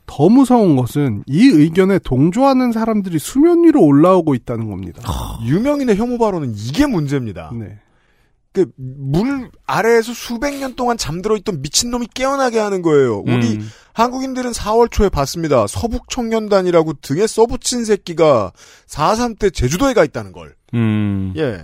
[0.05, 5.01] 더 무서운 것은 이 의견에 동조하는 사람들이 수면 위로 올라오고 있다는 겁니다.
[5.45, 7.51] 유명인의 혐오 발언은 이게 문제입니다.
[7.53, 7.79] 네.
[8.53, 13.19] 그 물 아래에서 수백 년 동안 잠들어 있던 미친놈이 깨어나게 하는 거예요.
[13.19, 13.69] 우리 음.
[13.93, 15.67] 한국인들은 4월 초에 봤습니다.
[15.67, 18.53] 서북 청년단이라고 등에 써붙인 새끼가
[18.87, 20.55] 4.3 때 제주도에 가 있다는 걸.
[20.73, 21.33] 음.
[21.35, 21.61] 예.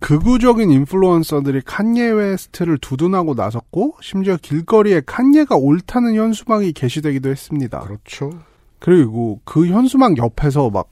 [0.00, 7.80] 극우적인 인플루언서들이 칸예 웨스트를 두둔하고 나섰고 심지어 길거리에 칸예가 옳다는 현수막이 게시되기도 했습니다.
[7.80, 8.30] 그렇죠.
[8.78, 10.90] 그리고 그 현수막 옆에서 막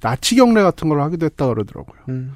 [0.00, 1.96] 나치 경례 같은 걸 하기도 했다 그러더라고요.
[2.08, 2.34] 음.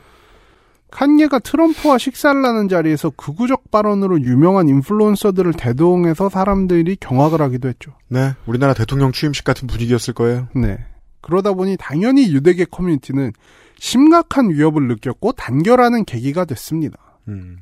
[0.91, 7.93] 칸예가 트럼프와 식사를 하는 자리에서 극우적 발언으로 유명한 인플루언서들을 대동해서 사람들이 경악을 하기도 했죠.
[8.09, 8.35] 네.
[8.47, 10.49] 우리나라 대통령 취임식 같은 분위기였을 거예요.
[10.55, 10.79] 네.
[11.21, 13.33] 그러다 보니 당연히 유대계 커뮤니티는
[13.81, 16.99] 심각한 위협을 느꼈고 단결하는 계기가 됐습니다.
[17.29, 17.59] 음.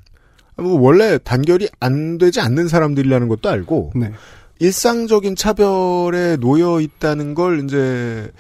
[0.57, 4.13] 뭐 원래 단결이 안 되지 않는 사람들이라는 것도 알고 네.
[4.59, 8.33] 일상적인 차별에 놓여 있다는 걸 이제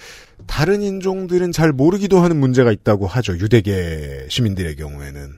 [0.49, 3.35] 다른 인종들은 잘 모르기도 하는 문제가 있다고 하죠.
[3.35, 5.35] 유대계 시민들의 경우에는.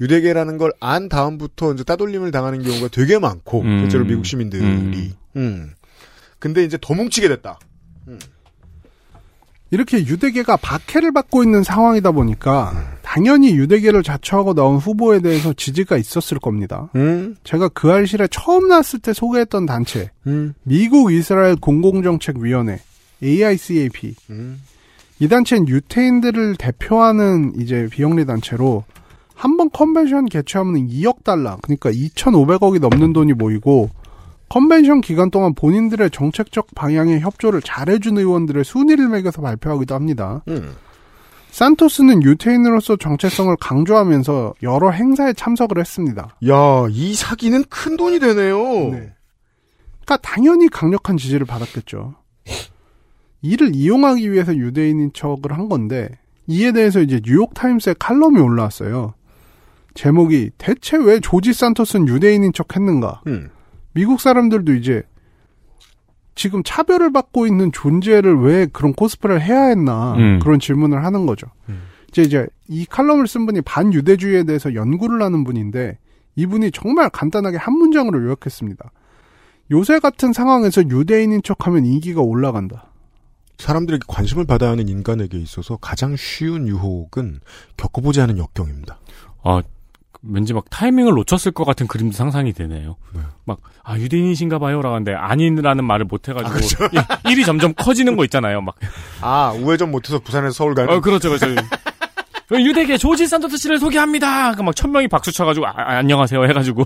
[0.00, 3.80] 유대계라는 걸 안 다음부터 이제 따돌림을 당하는 경우가 되게 많고, 음.
[3.80, 4.62] 실제로 미국 시민들이.
[4.62, 5.12] 음.
[5.36, 5.70] 음.
[6.38, 7.58] 근데 이제 더 뭉치게 됐다.
[9.72, 16.38] 이렇게 유대계가 박해를 받고 있는 상황이다 보니까 당연히 유대계를 자처하고 나온 후보에 대해서 지지가 있었을
[16.38, 16.90] 겁니다.
[16.94, 17.36] 음.
[17.42, 20.52] 제가 그 알실에 처음 나왔을 때 소개했던 단체 음.
[20.62, 22.80] 미국 이스라엘 공공정책위원회
[23.22, 24.60] AICAP 음.
[25.18, 28.84] 이 단체는 유태인들을 대표하는 이제 비영리 단체로
[29.34, 33.90] 한 번 컨벤션 개최하면 2억 달러 그러니까 2,500억이 넘는 돈이 모이고
[34.52, 40.42] 컨벤션 기간 동안 본인들의 정책적 방향에 협조를 잘해준 의원들의 순위를 매겨서 발표하기도 합니다.
[40.48, 40.74] 음.
[41.52, 46.36] 산토스는 유태인으로서 정체성을 강조하면서 여러 행사에 참석을 했습니다.
[46.46, 48.90] 야, 이 사기는 큰 돈이 되네요.
[48.90, 52.14] 그러니까 당연히 강력한 지지를 받았겠죠.
[53.40, 56.10] 이를 이용하기 위해서 유대인인 척을 한 건데
[56.46, 59.14] 이에 대해서 이제 뉴욕 타임스에 칼럼이 올라왔어요.
[59.94, 63.22] 제목이 대체 왜 조지 산토스는 유대인인 척 했는가?
[63.28, 63.48] 음.
[63.92, 65.02] 미국 사람들도 이제
[66.34, 70.38] 지금 차별을 받고 있는 존재를 왜 그런 코스프레를 해야 했나 음.
[70.40, 71.46] 그런 질문을 하는 거죠.
[72.08, 75.98] 이제 이제 이 칼럼을 쓴 분이 반유대주의에 대해서 연구를 하는 분인데
[76.36, 78.90] 이분이 정말 간단하게 한 문장으로 요약했습니다.
[79.70, 82.90] 요새 같은 상황에서 유대인인 척하면 인기가 올라간다.
[83.58, 87.40] 사람들에게 관심을 받아야 하는 인간에게 있어서 가장 쉬운 유혹은
[87.76, 88.98] 겪어보지 않은 역경입니다.
[89.44, 89.62] 아,
[90.22, 92.96] 왠지 막 타이밍을 놓쳤을 것 같은 그림도 상상이 되네요.
[93.44, 94.80] 막, 아, 유대인이신가 봐요.
[94.80, 96.86] 라고 하는데, 아니라는 말을 못 해가지고,
[97.26, 98.60] 이- 일이 점점 커지는 거 있잖아요.
[98.60, 98.76] 막.
[99.20, 100.92] 아, 우회전 못해서 부산에서 서울 가는?
[100.94, 101.46] 어, 그렇죠, 그렇죠.
[102.48, 104.52] 그 유대계 조지 산토스 씨를 소개합니다.
[104.54, 106.44] 그 막 천명이 박수 쳐가지고, 아, 아, 안녕하세요.
[106.44, 106.84] 해가지고.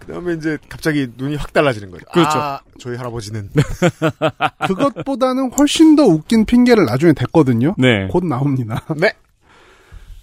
[0.00, 2.04] 그 다음에 이제 갑자기 눈이 확 달라지는 거죠.
[2.12, 2.38] 그렇죠.
[2.38, 3.50] 아, 저희 할아버지는.
[4.66, 7.74] 그것보다는 훨씬 더 웃긴 핑계를 나중에 댔거든요.
[7.78, 8.08] 네.
[8.08, 8.82] 곧 나옵니다.
[8.96, 9.12] 네.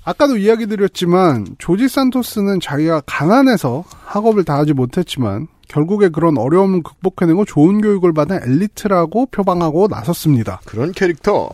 [0.09, 7.45] 아까도 이야기 드렸지만 조지 산토스는 자기가 가난해서 학업을 다 하지 못했지만 결국에 그런 어려움을 극복해내고
[7.45, 10.61] 좋은 교육을 받은 엘리트라고 표방하고 나섰습니다.
[10.65, 11.51] 그런 캐릭터.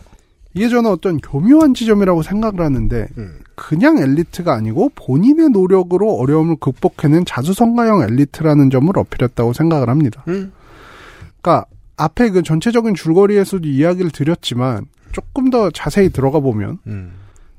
[0.54, 3.08] 이게 저는 어떤 교묘한 지점이라고 생각을 하는데
[3.54, 10.24] 그냥 엘리트가 아니고 본인의 노력으로 어려움을 극복해낸 자수성가형 엘리트라는 점을 어필했다고 생각을 합니다.
[11.42, 11.66] 그러니까
[11.98, 16.78] 앞에 그 전체적인 줄거리에서도 이야기를 드렸지만 조금 더 자세히 들어가 보면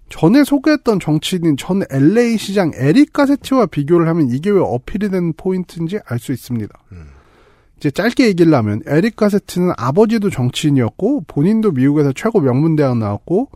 [0.10, 6.00] 전에 소개했던 정치인인 전 LA 시장 에릭 가세티와 비교를 하면 이게 왜 어필이 되는 포인트인지
[6.06, 6.74] 알 수 있습니다.
[7.78, 13.50] 이제 짧게 얘기를 하면 에릭 가세트는 아버지도 정치인이었고 본인도 미국에서 최고 명문대학 나왔고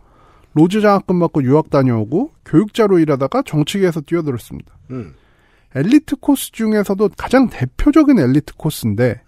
[0.54, 4.70] 로즈 장학금 받고 유학 다녀오고 교육자로 일하다가 정치계에서 뛰어들었습니다.
[4.90, 5.14] 음.
[5.74, 9.22] 엘리트 코스 중에서도 가장 대표적인 엘리트 코스인데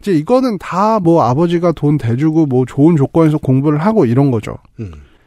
[0.00, 4.56] 이제 이거는 다 뭐 아버지가 돈 대주고 뭐 좋은 조건에서 공부를 하고 이런 거죠.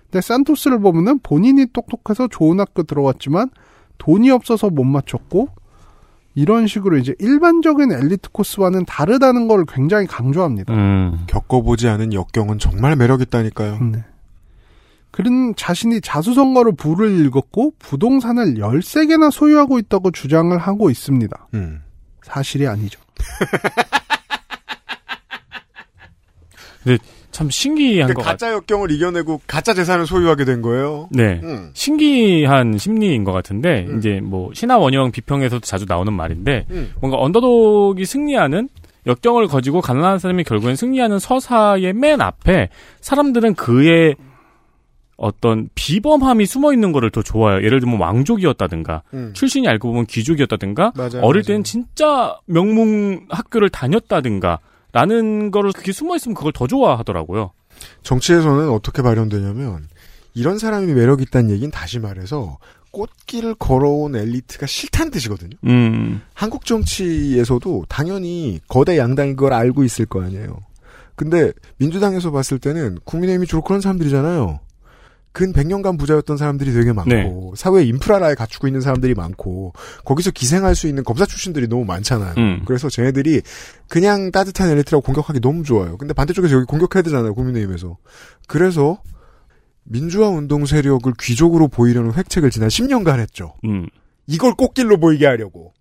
[0.06, 3.49] 근데 산토스를 보면은 본인이 똑똑해서 좋은 학교 들어왔지만
[3.97, 5.49] 돈이 없어서 못 마쳤고
[6.36, 10.74] 이런 식으로 이제 일반적인 엘리트 코스와는 다르다는 걸 굉장히 강조합니다.
[10.74, 11.24] 음.
[11.28, 13.80] 겪어보지 않은 역경은 정말 매력 있다니까요.
[13.80, 14.03] 네.
[15.12, 21.47] 그런 자신이 자수성가로 부를 읽었고 부동산을 13개나 소유하고 있다고 주장을 하고 있습니다.
[21.53, 21.82] 음.
[22.22, 22.99] 사실이 아니죠.
[26.84, 26.97] 근데
[27.36, 28.36] 참 신기한 그러니까 것 같아요.
[28.38, 31.09] 가짜 역경을 이겨내고 가짜 재산을 소유하게 된 거예요.
[31.11, 31.41] 네.
[31.43, 31.71] 음.
[31.73, 36.93] 신기한 심리인 것 같은데, 이제 뭐, 신화 원형 비평에서도 자주 나오는 말인데, 음.
[37.01, 38.69] 뭔가 언더독이 승리하는,
[39.05, 42.69] 역경을 거지고 가난한 사람이 결국엔 승리하는 서사의 맨 앞에,
[43.01, 44.15] 사람들은 그의
[45.17, 47.57] 어떤 비범함이 숨어 있는 거를 더 좋아요.
[47.65, 49.31] 예를 들면 왕족이었다든가, 음.
[49.33, 51.47] 출신이 알고 보면 귀족이었다든가, 맞아요, 어릴 맞아요.
[51.47, 54.59] 때는 진짜 명문 학교를 다녔다든가,
[54.96, 57.52] 라는 거를 그게 숨어 있으면 그걸 더 좋아하더라고요.
[58.04, 59.89] 정치에서는 어떻게 발현되냐면
[60.34, 62.60] 이런 사람이 매력 있다는 얘기는 다시 말해서
[62.91, 65.58] 꽃길을 걸어온 엘리트가 싫다는 뜻이거든요.
[65.66, 66.22] 음.
[66.34, 70.60] 한국 정치에서도 당연히 거대 양당이 그걸 알고 있을 거 아니에요.
[71.18, 74.62] 근데 민주당에서 봤을 때는 국민의힘이 주로 그런 사람들이잖아요.
[75.36, 77.51] 근 100년간 부자였던 사람들이 되게 많고 네.
[77.57, 79.73] 사회 인프라를 갖추고 있는 사람들이 많고
[80.05, 82.36] 거기서 기생할 수 있는 검사 출신들이 너무 많잖아요.
[82.38, 82.61] 음.
[82.65, 83.41] 그래서 쟤네들이
[83.89, 85.97] 그냥 따뜻한 엘리트라고 공격하기 너무 좋아요.
[85.97, 87.33] 근데 반대쪽에서 여기 공격해야 되잖아요.
[87.36, 87.97] 국민의힘에서.
[88.47, 89.01] 그래서
[89.83, 93.55] 민주화 운동 세력을 귀족으로 보이려는 획책을 지난 10년간 했죠.
[93.65, 93.88] 음.
[94.27, 95.73] 이걸 꽃길로 보이게 하려고.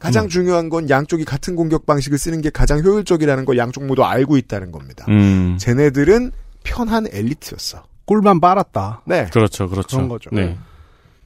[0.00, 0.28] 가장 음.
[0.28, 4.72] 중요한 건 양쪽이 같은 공격 방식을 쓰는 게 가장 효율적이라는 걸 양쪽 모두 알고 있다는
[4.72, 5.06] 겁니다.
[5.10, 5.58] 음.
[5.60, 6.32] 쟤네들은
[6.64, 7.84] 편한 엘리트였어.
[8.06, 9.02] 꿀만 빨았다.
[9.06, 9.26] 네.
[9.32, 9.96] 그렇죠, 그렇죠.
[9.96, 10.30] 그런 거죠.
[10.32, 10.58] 네.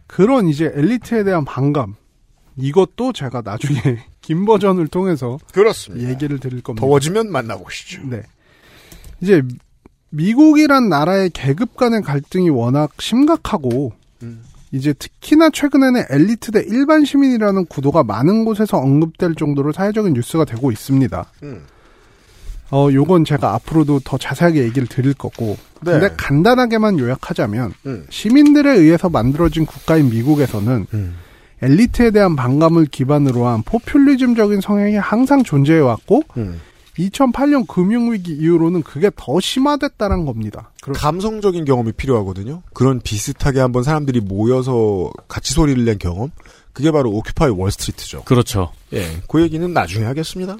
[0.06, 1.94] 그런 이제 엘리트에 대한 반감.
[2.56, 3.80] 이것도 제가 나중에
[4.20, 6.08] 긴 버전을 통해서 그렇습니다.
[6.08, 6.84] 얘기를 드릴 겁니다.
[6.84, 8.02] 더워지면 만나보시죠.
[8.08, 8.22] 네.
[9.20, 9.42] 이제
[10.10, 14.42] 미국이란 나라의 계급 간의 갈등이 워낙 심각하고 음.
[14.72, 20.70] 이제 특히나 최근에는 엘리트 대 일반 시민이라는 구도가 많은 곳에서 언급될 정도로 사회적인 뉴스가 되고
[20.70, 21.24] 있습니다.
[21.42, 21.62] 음.
[22.70, 25.56] 어, 요건 제가 앞으로도 더 자세하게 얘기를 드릴 거고.
[25.82, 25.92] 네.
[25.92, 28.06] 근데 간단하게만 요약하자면 음.
[28.10, 31.16] 시민들에 의해서 만들어진 국가인 미국에서는 음.
[31.62, 36.60] 엘리트에 대한 반감을 기반으로 한 포퓰리즘적인 성향이 항상 존재해 왔고 음.
[36.98, 40.72] 2008년 금융위기 이후로는 그게 더 심화됐다는 겁니다.
[40.82, 42.62] 감성적인 경험이 필요하거든요.
[42.74, 46.30] 그런 비슷하게 한번 사람들이 모여서 같이 소리를 낸 경험.
[46.72, 48.22] 그게 바로 오큐파이 월스트리트죠.
[48.24, 48.70] 그렇죠.
[48.92, 50.56] 예, 그 얘기는 나중에 하겠습니다.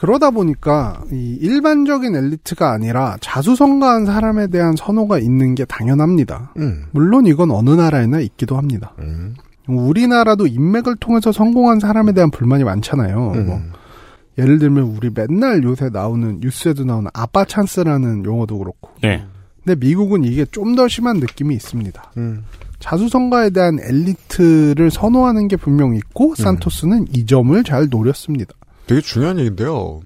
[0.00, 6.54] 그러다 보니까 이 일반적인 엘리트가 아니라 자수성가한 사람에 대한 선호가 있는 게 당연합니다.
[6.56, 6.86] 음.
[6.92, 8.94] 물론 이건 어느 나라에나 있기도 합니다.
[9.00, 9.34] 음.
[9.68, 13.32] 우리나라도 인맥을 통해서 성공한 사람에 대한 불만이 많잖아요.
[13.34, 13.46] 음.
[13.46, 13.60] 뭐
[14.38, 18.88] 예를 들면 우리 맨날 요새 나오는 뉴스에도 나오는 아빠 찬스라는 용어도 그렇고.
[19.02, 19.22] 네.
[19.62, 22.12] 근데 미국은 이게 좀 더 심한 느낌이 있습니다.
[22.16, 22.44] 음.
[22.78, 28.54] 자수성가에 대한 엘리트를 선호하는 게 분명 있고 산토스는 이 점을 잘 노렸습니다.
[28.90, 30.00] 되게 중요한 얘기인데요.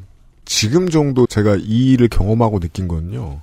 [0.44, 3.40] 지금 정도 제가 이 일을 경험하고 느낀 건요.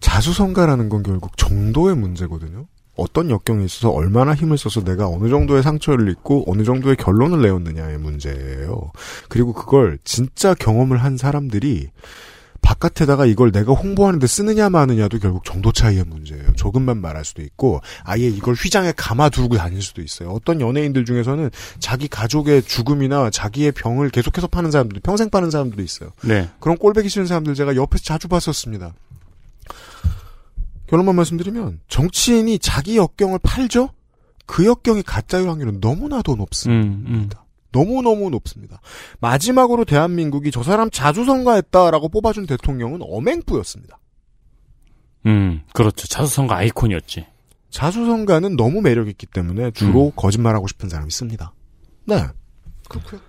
[0.00, 2.66] 자수성가라는 건 결국 정도의 문제거든요.
[2.94, 7.96] 어떤 역경에 있어서 얼마나 힘을 써서 내가 어느 정도의 상처를 입고 어느 정도의 결론을 내었느냐의
[7.96, 8.92] 문제예요.
[9.30, 11.88] 그리고 그걸 진짜 경험을 한 사람들이
[12.60, 16.52] 바깥에다가 이걸 내가 홍보하는데 쓰느냐 마느냐도 결국 정도 차이의 문제예요.
[16.54, 20.30] 조금만 말할 수도 있고 아예 이걸 휘장에 감아두고 다닐 수도 있어요.
[20.30, 26.10] 어떤 연예인들 중에서는 자기 가족의 죽음이나 자기의 병을 계속해서 파는 사람들, 평생 파는 사람들도 있어요.
[26.22, 26.48] 네.
[26.60, 28.92] 그런 꼴배기 싫은 사람들 제가 옆에서 자주 봤었습니다.
[30.88, 33.90] 결론만 말씀드리면 정치인이 자기 역경을 팔죠?
[34.46, 36.82] 그 역경이 가짜일 확률은 너무나도 높습니다.
[36.82, 37.28] 음, 음.
[37.78, 38.80] 너무너무 높습니다.
[39.20, 43.98] 마지막으로 대한민국이 저 사람 자주 선거했다라고 뽑아준 대통령은 엄행부였습니다.
[45.26, 46.06] 음, 그렇죠.
[46.08, 47.26] 자수성가 아이콘이었지.
[47.70, 51.52] 자수성가는 너무 매력있기 때문에 주로 거짓말하고 싶은 사람이 씁니다.
[52.06, 52.24] 네.
[52.88, 53.20] 그렇고요.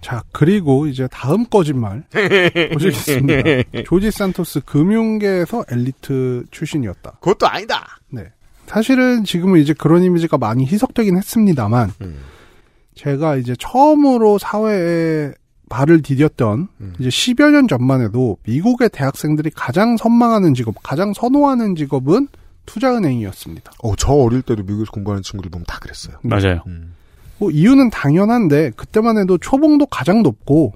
[0.00, 2.04] 자, 그리고 이제 다음 거짓말
[2.72, 3.42] 보시겠습니다.
[3.84, 7.18] 조지 산토스 금융계에서 엘리트 출신이었다.
[7.20, 7.98] 그것도 아니다.
[8.10, 8.30] 네.
[8.66, 12.20] 사실은 지금은 이제 그런 이미지가 많이 희석되긴 했습니다만 음.
[12.96, 15.32] 제가 이제 처음으로 사회에
[15.68, 16.94] 발을 디뎠던 음.
[16.98, 22.28] 이제 10여 년 전만 해도 미국의 대학생들이 가장 선망하는 직업, 가장 선호하는 직업은
[22.66, 23.72] 투자은행이었습니다.
[23.82, 26.16] 어, 저 어릴 때도 미국에서 공부하는 친구들 보면 다 그랬어요.
[26.22, 26.62] 맞아요.
[27.38, 30.74] 뭐 이유는 당연한데 그때만 해도 초봉도 가장 높고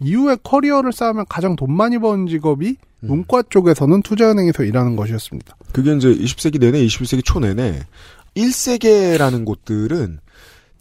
[0.00, 5.56] 이후에 커리어를 쌓으면 가장 돈 많이 버는 직업이 문과 쪽에서는 투자은행에서 일하는 것이었습니다.
[5.72, 7.80] 그게 이제 20세기 내내, 21세기 초 내내
[8.36, 10.20] 1세계라는 곳들은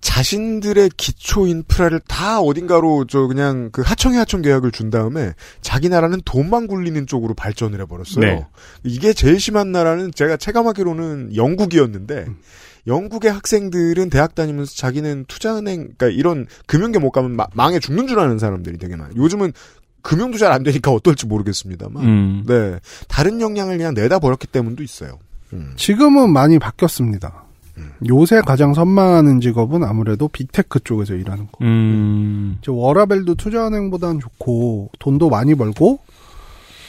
[0.01, 6.21] 자신들의 기초 인프라를 다 어딘가로 저 그냥 그 하청에 하청 계약을 준 다음에 자기 나라는
[6.25, 8.19] 돈만 굴리는 쪽으로 발전을 해버렸어요.
[8.25, 8.45] 네.
[8.83, 12.25] 이게 제일 심한 나라는 제가 체감하기로는 영국이었는데
[12.87, 18.19] 영국의 학생들은 대학 다니면서 자기는 투자은행 그러니까 이런 금융계 못 가면 마- 망해 죽는 줄
[18.19, 19.13] 아는 사람들이 되게 많아요.
[19.15, 19.53] 요즘은
[20.01, 22.43] 금융도 잘 안 되니까 어떨지 모르겠습니다만 음.
[22.47, 25.19] 네 다른 역량을 그냥 내다 버렸기 때문도 있어요.
[25.53, 25.73] 음.
[25.75, 27.43] 지금은 많이 바뀌었습니다.
[28.07, 31.59] 요새 가장 선망하는 직업은 아무래도 빅테크 쪽에서 일하는 거.
[31.61, 32.57] 음.
[32.61, 35.99] 이제 워라벨도 투자은행보다는 좋고 돈도 많이 벌고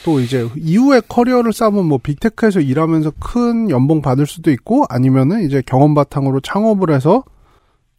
[0.03, 5.63] 또 이제 이후에 커리어를 쌓으면 뭐 빅테크에서 일하면서 큰 연봉 받을 수도 있고 아니면은 이제
[5.65, 7.23] 경험 바탕으로 창업을 해서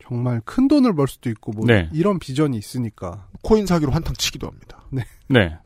[0.07, 1.89] 정말 큰 돈을 벌 수도 있고 뭐 네.
[1.93, 3.26] 이런 비전이 있으니까.
[3.43, 4.82] 코인 사기로 한탕 치기도 합니다.
[4.91, 5.05] 네.
[5.28, 5.57] 네.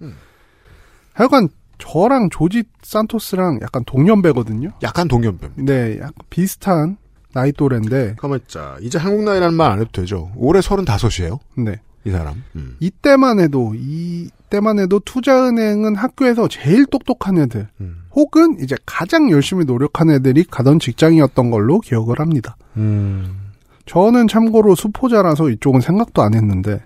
[1.12, 1.48] 하여간
[1.78, 4.70] 저랑 조지 산토스랑 약간 동년배거든요.
[4.82, 5.50] 약간 동년배.
[5.56, 6.96] 네, 약간 비슷한
[7.32, 8.16] 나이 또래인데.
[8.18, 8.76] 가만 있자.
[8.80, 10.30] 이제 한국 나이라는 말 안 해도 되죠.
[10.36, 11.38] 올해 35이에요.
[11.56, 11.80] 네.
[12.04, 12.42] 이 사람.
[12.56, 12.76] 음.
[12.80, 18.02] 이때만 해도 이때만 해도 투자은행은 학교에서 제일 똑똑한 애들 음.
[18.12, 22.56] 혹은 이제 가장 열심히 노력한 애들이 가던 직장이었던 걸로 기억을 합니다.
[22.76, 23.40] 음.
[23.86, 26.82] 저는 참고로 수포자라서 이쪽은 생각도 안 했는데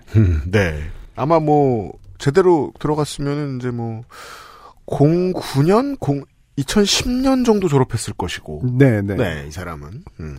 [0.49, 0.79] 네.
[1.15, 4.03] 아마 뭐 제대로 들어갔으면은 이제 뭐
[4.87, 6.23] 09년 0
[6.57, 8.61] 2010년 정도 졸업했을 것이고.
[8.77, 9.15] 네, 네.
[9.15, 10.03] 네, 이 사람은.
[10.19, 10.37] 음.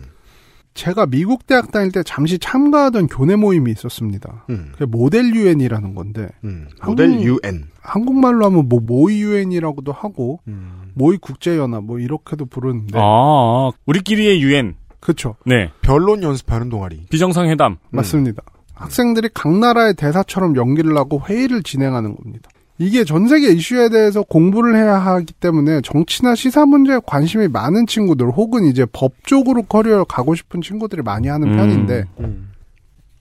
[0.73, 4.45] 제가 미국 대학 다닐 때 잠시 참가하던 교내 모임이 있었습니다.
[4.49, 4.69] 음.
[4.73, 6.67] 그게 모델 유엔이라는 건데 음.
[6.85, 7.63] 모델 한국- UN.
[7.81, 10.91] 한국 말로 하면 뭐 모의 유엔이라고도 하고 음.
[10.93, 14.75] 모의 국제연합 뭐 이렇게도 부르는데 아, 우리끼리의 유엔.
[14.99, 15.35] 그렇죠.
[15.45, 15.71] 네.
[15.81, 17.05] 변론 연습하는 동아리.
[17.09, 17.77] 비정상회담.
[17.91, 18.41] 맞습니다.
[18.73, 22.49] 학생들이 각 나라의 대사처럼 연기를 하고 회의를 진행하는 겁니다.
[22.77, 28.27] 이게 전 세계 이슈에 대해서 공부를 해야 하기 때문에 정치나 시사 문제에 관심이 많은 친구들
[28.27, 31.57] 혹은 이제 법 쪽으로 커리어를 가고 싶은 친구들이 많이 하는 음.
[31.57, 32.51] 편인데 음.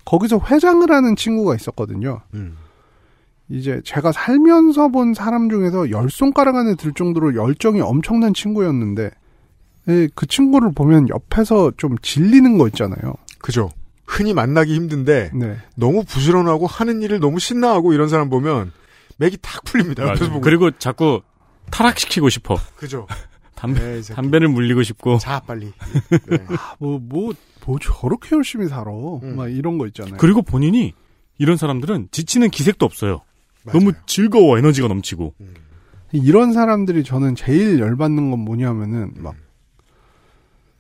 [0.05, 2.20] 거기서 회장을 하는 친구가 있었거든요.
[2.34, 2.57] 음.
[3.48, 9.11] 이제 제가 살면서 본 사람 중에서 열 손가락 안에 들 정도로 열정이 엄청난 친구였는데
[9.88, 13.14] 예, 그 친구를 보면 옆에서 좀 질리는 거 있잖아요.
[13.38, 13.70] 그죠.
[14.07, 15.57] 흔히 만나기 힘든데 네.
[15.76, 18.72] 너무 부지런하고 하는 일을 너무 신나하고 이런 사람 보면
[19.18, 20.02] 맥이 탁 풀립니다.
[20.04, 20.32] 옆에서 맞아요.
[20.34, 20.40] 보고.
[20.40, 21.22] 그리고 자꾸
[21.70, 22.56] 타락시키고 싶어.
[22.76, 23.06] 그죠.
[23.54, 24.14] 담배, 네.
[24.14, 25.18] 담배를 물리고 싶고.
[25.18, 25.72] 자 빨리.
[26.58, 27.32] 아, 뭐, 뭐,
[27.64, 28.90] 뭐 저렇게 열심히 살아.
[29.22, 29.36] 음.
[29.36, 30.16] 막 이런 거 있잖아요.
[30.18, 30.92] 그리고 본인이
[31.38, 33.22] 이런 사람들은 지치는 기색도 없어요.
[33.64, 35.34] 너무 즐거워 에너지가 넘치고.
[36.12, 39.34] 이런 사람들이 저는 제일 열받는 건 뭐냐면은 막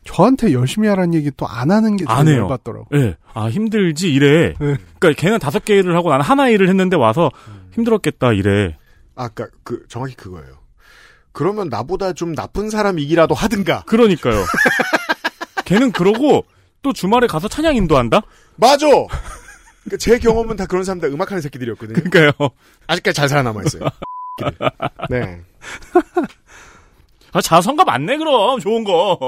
[0.04, 2.42] 저한테 열심히 하라는 얘기 또 안 하는 게안 제일 해요.
[2.44, 2.86] 열받더라고.
[2.94, 3.16] 예.
[3.32, 4.54] 아, 힘들지, 이래.
[4.60, 4.76] 네.
[4.98, 7.30] 그니까 걔는 다섯 개 일을 하고 나는 하나 일을 했는데 와서
[7.72, 8.76] 힘들었겠다, 이래.
[9.16, 10.58] 아까 그 정확히 그거예요.
[11.32, 13.82] 그러면 나보다 좀 나쁜 사람이기라도 하든가.
[13.86, 14.36] 그러니까요.
[15.64, 16.44] 걔는 그러고
[16.82, 18.20] 또 주말에 가서 찬양 인도한다?
[18.56, 18.86] 맞아.
[18.86, 21.94] 그러니까 제 경험은 다 그런 사람들 음악하는 새끼들이었거든요.
[21.94, 22.50] 그러니까요.
[22.86, 23.88] 아직까지 잘 살아남아 있어요.
[25.10, 25.40] 네.
[27.34, 28.60] 아, 자성가 맞네, 그럼.
[28.60, 29.18] 좋은 거.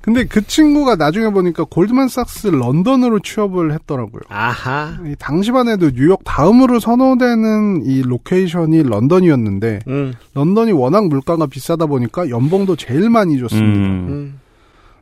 [0.00, 4.20] 근데 그 친구가 나중에 보니까 골드만삭스 런던으로 취업을 했더라고요.
[4.28, 4.98] 아하.
[5.06, 10.12] 이 당시만 해도 뉴욕 다음으로 선호되는 이 로케이션이 런던이었는데 음.
[10.34, 13.78] 런던이 워낙 물가가 비싸다 보니까 연봉도 제일 많이 줬습니다.
[13.80, 14.40] 음.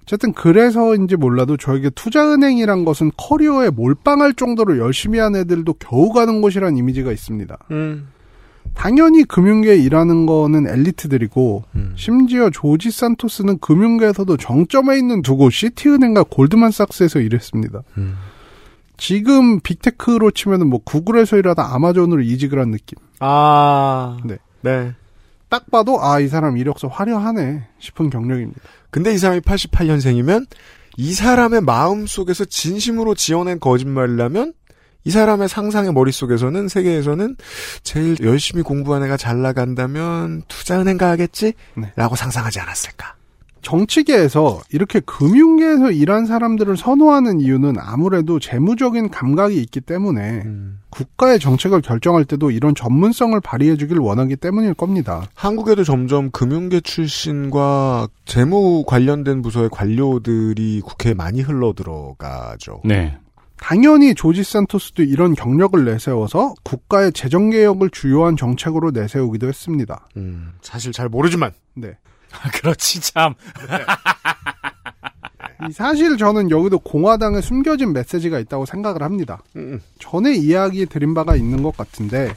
[0.03, 6.76] 어쨌든 그래서인지 몰라도 저에게 투자은행이란 것은 커리어에 몰빵할 정도로 열심히 한 애들도 겨우 가는 곳이란
[6.76, 7.59] 이미지가 있습니다.
[7.72, 8.09] 음.
[8.75, 11.93] 당연히 금융계에 일하는 거는 엘리트들이고 음.
[11.97, 17.83] 심지어 조지 산토스는 금융계에서도 정점에 있는 두 곳 시티은행과 골드만삭스에서 일했습니다.
[17.99, 18.16] 음.
[18.97, 22.99] 지금 빅테크로 치면은 뭐 구글에서 일하다 아마존으로 이직을 한 느낌.
[23.20, 24.16] 아.
[24.25, 24.39] 네.
[24.62, 24.93] 네.
[25.49, 28.61] 딱 봐도 아 이 사람 이력서 화려하네 싶은 경력입니다.
[28.91, 30.47] 근데 이 사람이 88년생이면
[30.97, 34.53] 이 사람의 마음 속에서 진심으로 지어낸 거짓말이라면
[35.05, 37.36] 이 사람의 상상의 머릿속에서는 세계에서는
[37.82, 41.55] 제일 열심히 공부한 애가 잘 나간다면 투자은행 가야겠지?
[41.76, 41.92] 네.
[41.96, 43.14] 라고 상상하지 않았을까?
[43.62, 50.44] 정치계에서 이렇게 금융계에서 일한 사람들을 선호하는 이유는 아무래도 재무적인 감각이 있기 때문에
[50.90, 55.28] 국가의 정책을 결정할 때도 이런 전문성을 발휘해 주길 원하기 때문일 겁니다.
[55.34, 62.80] 한국에도 점점 금융계 출신과 재무 관련된 부서의 관료들이 국회에 많이 흘러 들어가죠.
[62.84, 63.16] 네.
[63.63, 70.09] 당연히 조지 산토스도 이런 경력을 내세워서 국가의 재정 개혁을 주요한 정책으로 내세우기도 했습니다.
[70.17, 71.53] 음, 사실 잘 모르지만.
[71.75, 71.97] 네.
[72.33, 73.35] 아, 그렇지, 참.
[75.69, 79.41] 이 사실 저는 여기도 공화당에 숨겨진 메시지가 있다고 생각을 합니다.
[79.55, 82.35] 음, 전에 이야기 드린 바가 있는 것 같은데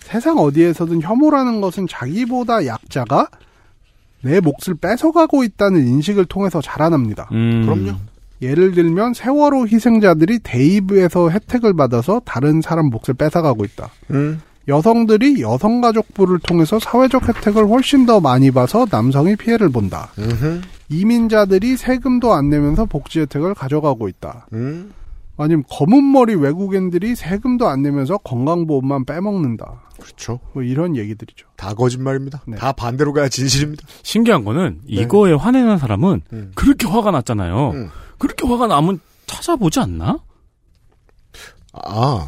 [0.00, 3.28] 세상 어디에서든 혐오라는 것은 자기보다 약자가
[4.22, 7.28] 내 몫을 뺏어가고 있다는 인식을 통해서 자라납니다.
[7.30, 7.64] 음.
[7.64, 8.15] 그럼요.
[8.42, 13.90] 예를 들면 세월호 희생자들이 대입에서 혜택을 받아서 다른 사람 몫을 뺏어가고 있다.
[14.10, 14.40] 음.
[14.68, 20.10] 여성들이 여성가족부를 통해서 사회적 혜택을 훨씬 더 많이 봐서 남성이 피해를 본다.
[20.18, 20.60] 음흠.
[20.88, 24.48] 이민자들이 세금도 안 내면서 복지 혜택을 가져가고 있다.
[24.52, 24.92] 음.
[25.36, 29.82] 아니면 검은 머리 외국인들이 세금도 안 내면서 건강보험만 빼먹는다.
[30.00, 30.40] 그렇죠.
[30.52, 31.46] 뭐 이런 얘기들이죠.
[31.56, 32.42] 다 거짓말입니다.
[32.46, 32.56] 네.
[32.56, 33.86] 다 반대로 가야 진실입니다.
[34.02, 36.52] 신기한 거는 이거에 화내는 사람은 음.
[36.54, 37.70] 그렇게 화가 났잖아요.
[37.70, 37.90] 음.
[38.18, 40.18] 그렇게 화가 나면 찾아보지 않나?
[41.72, 42.26] 아,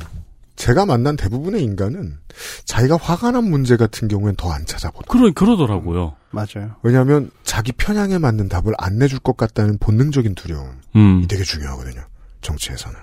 [0.56, 2.18] 제가 만난 대부분의 인간은
[2.64, 5.06] 자기가 화가 난 문제 같은 경우엔 더 안 찾아보다.
[5.10, 6.16] 그러, 그러더라고요.
[6.30, 6.74] 맞아요.
[6.82, 11.26] 왜냐하면 자기 편향에 맞는 답을 안 내줄 것 같다는 본능적인 두려움이 음.
[11.28, 12.02] 되게 중요하거든요.
[12.42, 12.98] 정치에서는.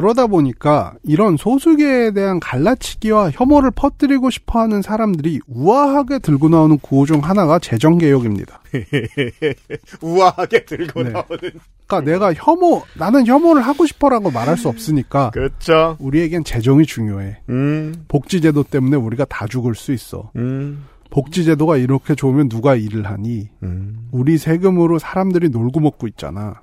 [0.00, 7.04] 그러다 보니까 이런 소수계에 대한 갈라치기와 혐오를 퍼뜨리고 싶어 하는 사람들이 우아하게 들고 나오는 구호
[7.04, 8.62] 중 하나가 재정개혁입니다.
[10.00, 11.10] 우아하게 들고 네.
[11.10, 11.52] 나오는.
[11.86, 15.32] 그러니까 내가 혐오, 나는 혐오를 하고 싶어라고 말할 수 없으니까.
[15.32, 15.98] 그렇죠.
[15.98, 17.42] 우리에겐 재정이 중요해.
[17.50, 20.30] 음, 복지제도 때문에 우리가 다 죽을 수 있어.
[20.36, 23.50] 음, 복지제도가 이렇게 좋으면 누가 일을 하니?
[23.64, 24.08] 음.
[24.12, 26.62] 우리 세금으로 사람들이 놀고 먹고 있잖아.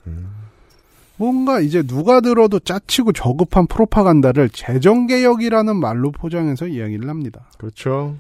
[1.18, 7.50] 뭔가 이제 누가 들어도 짜치고 저급한 프로파간다를 재정개혁이라는 말로 포장해서 이야기를 합니다.
[7.58, 8.16] 그렇죠.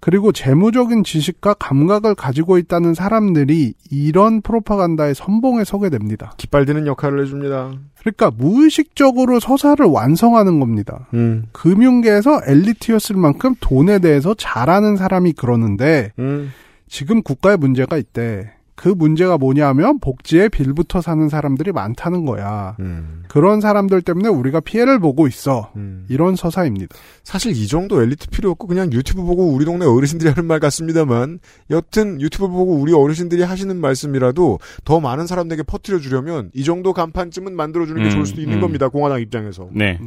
[0.00, 6.32] 그리고 재무적인 지식과 감각을 가지고 있다는 사람들이 이런 프로파간다의 선봉에 서게 됩니다.
[6.38, 7.74] 깃발드는 역할을 해줍니다.
[8.00, 11.06] 그러니까 무의식적으로 서사를 완성하는 겁니다.
[11.14, 16.50] 음, 금융계에서 엘리트였을 만큼 돈에 대해서 잘 아는 사람이 그러는데 음,
[16.88, 18.50] 지금 국가에 문제가 있대.
[18.74, 22.76] 그 문제가 뭐냐면 복지에 빌부터 사는 사람들이 많다는 거야.
[22.80, 23.22] 음.
[23.28, 25.70] 그런 사람들 때문에 우리가 피해를 보고 있어.
[25.76, 26.06] 음.
[26.08, 26.96] 이런 서사입니다.
[27.22, 31.38] 사실 이 정도 엘리트 필요 없고 그냥 유튜브 보고 우리 동네 어르신들이 하는 말 같습니다만
[31.70, 37.54] 여튼 유튜브 보고 우리 어르신들이 하시는 말씀이라도 더 많은 사람들에게 퍼뜨려 주려면 이 정도 간판쯤은
[37.54, 38.60] 만들어 주는 게 음, 좋을 수도 있는 음.
[38.62, 38.88] 겁니다.
[38.88, 39.68] 공화당 입장에서.
[39.72, 39.98] 네.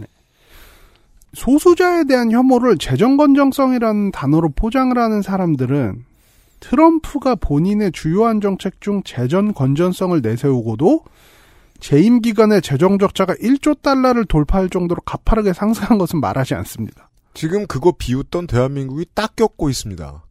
[1.33, 6.05] 소수자에 대한 혐오를 재정 건정성이라는 단어로 포장을 하는 사람들은
[6.59, 11.03] 트럼프가 본인의 주요한 정책 중 재정 건전성을 내세우고도
[11.79, 17.09] 재임 기간에 재정 적자가 1조 달러를 돌파할 정도로 가파르게 상승한 것은 말하지 않습니다.
[17.33, 20.23] 지금 그거 비웃던 대한민국이 딱 겪고 있습니다.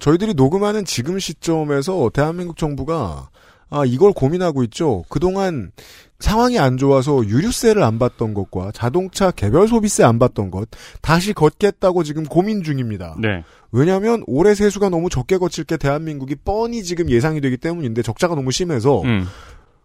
[0.00, 3.30] 저희들이 녹음하는 지금 시점에서 대한민국 정부가
[3.72, 5.04] 아 이걸 고민하고 있죠.
[5.08, 5.72] 그동안
[6.18, 10.68] 상황이 안 좋아서 유류세를 안 받던 것과 자동차 개별 소비세 안 받던 것
[11.00, 13.16] 다시 걷겠다고 지금 고민 중입니다.
[13.18, 13.42] 네.
[13.72, 18.52] 왜냐하면 올해 세수가 너무 적게 거칠 게 대한민국이 뻔히 지금 예상이 되기 때문인데 적자가 너무
[18.52, 19.26] 심해서 음.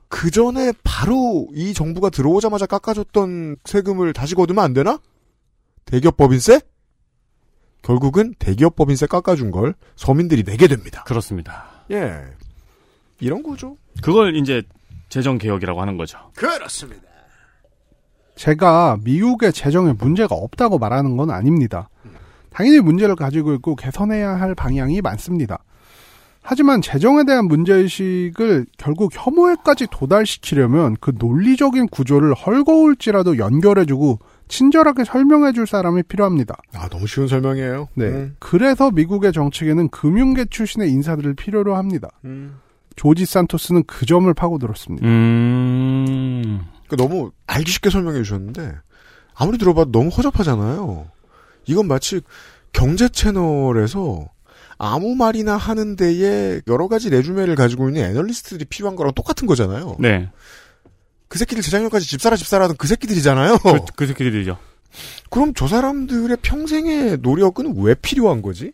[0.10, 5.00] 그 전에 바로 이 정부가 들어오자마자 깎아줬던 세금을 다시 거두면 안 되나?
[5.86, 6.60] 대기업 법인세?
[7.82, 11.04] 결국은 대기업 법인세 깎아준 걸 서민들이 내게 됩니다.
[11.06, 11.86] 그렇습니다.
[11.92, 12.22] 예.
[13.20, 13.78] 이런 거죠.
[14.02, 14.64] 그걸 이제
[15.10, 16.20] 재정 개혁이라고 하는 거죠.
[16.36, 17.02] 그렇습니다.
[18.36, 21.90] 제가 미국의 재정에 문제가 없다고 말하는 건 아닙니다.
[22.52, 25.60] 당연히 문제를 가지고 있고 개선해야 할 방향이 많습니다.
[26.42, 36.04] 하지만 재정에 대한 문제의식을 결국 혐오에까지 도달시키려면 그 논리적인 구조를 헐거울지라도 연결해주고 친절하게 설명해줄 사람이
[36.04, 36.56] 필요합니다.
[36.74, 37.90] 아, 너무 쉬운 설명이에요.
[37.96, 38.06] 네.
[38.06, 38.36] 음.
[38.40, 42.08] 그래서 미국의 정책에는 금융계 출신의 인사들을 필요로 합니다.
[42.24, 42.60] 음.
[42.98, 45.08] 조지 산토스는 그 점을 파고들었습니다.
[45.08, 46.62] 음.
[46.88, 48.74] 그러니까 너무 알기 쉽게 설명해 주셨는데
[49.34, 51.08] 아무리 들어봐도 너무 허접하잖아요.
[51.68, 52.22] 이건 마치
[52.74, 54.28] 경제 채널에서
[54.80, 59.96] 아무 말이나 하는 데에 여러 가지 레주메를 가지고 있는 애널리스트들이 필요한 거랑 똑같은 거잖아요.
[60.00, 60.30] 네.
[61.28, 63.58] 그 새끼들 재작년까지 집사라 집사라던 그 새끼들이잖아요.
[63.60, 64.58] 그, 그 새끼들이죠.
[65.30, 68.72] 그럼 저 사람들의 평생의 노력은 왜 필요한 거지?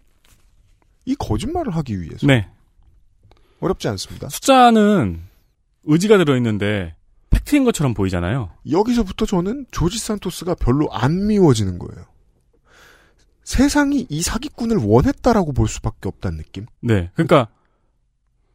[1.06, 2.26] 이 거짓말을 하기 위해서.
[2.26, 2.48] 네.
[3.64, 4.30] 어렵지 않습니다.
[4.30, 5.22] 숫자는
[5.86, 6.96] 의지가 들어있는데
[7.30, 8.52] 팩트인 것처럼 보이잖아요.
[8.70, 12.06] 여기서부터 저는 조지 산토스가 별로 안 미워지는 거예요.
[13.44, 16.66] 세상이 이 사기꾼을 원했다라고 볼 수밖에 없다는 느낌?
[16.82, 17.10] 네.
[17.14, 17.48] 그러니까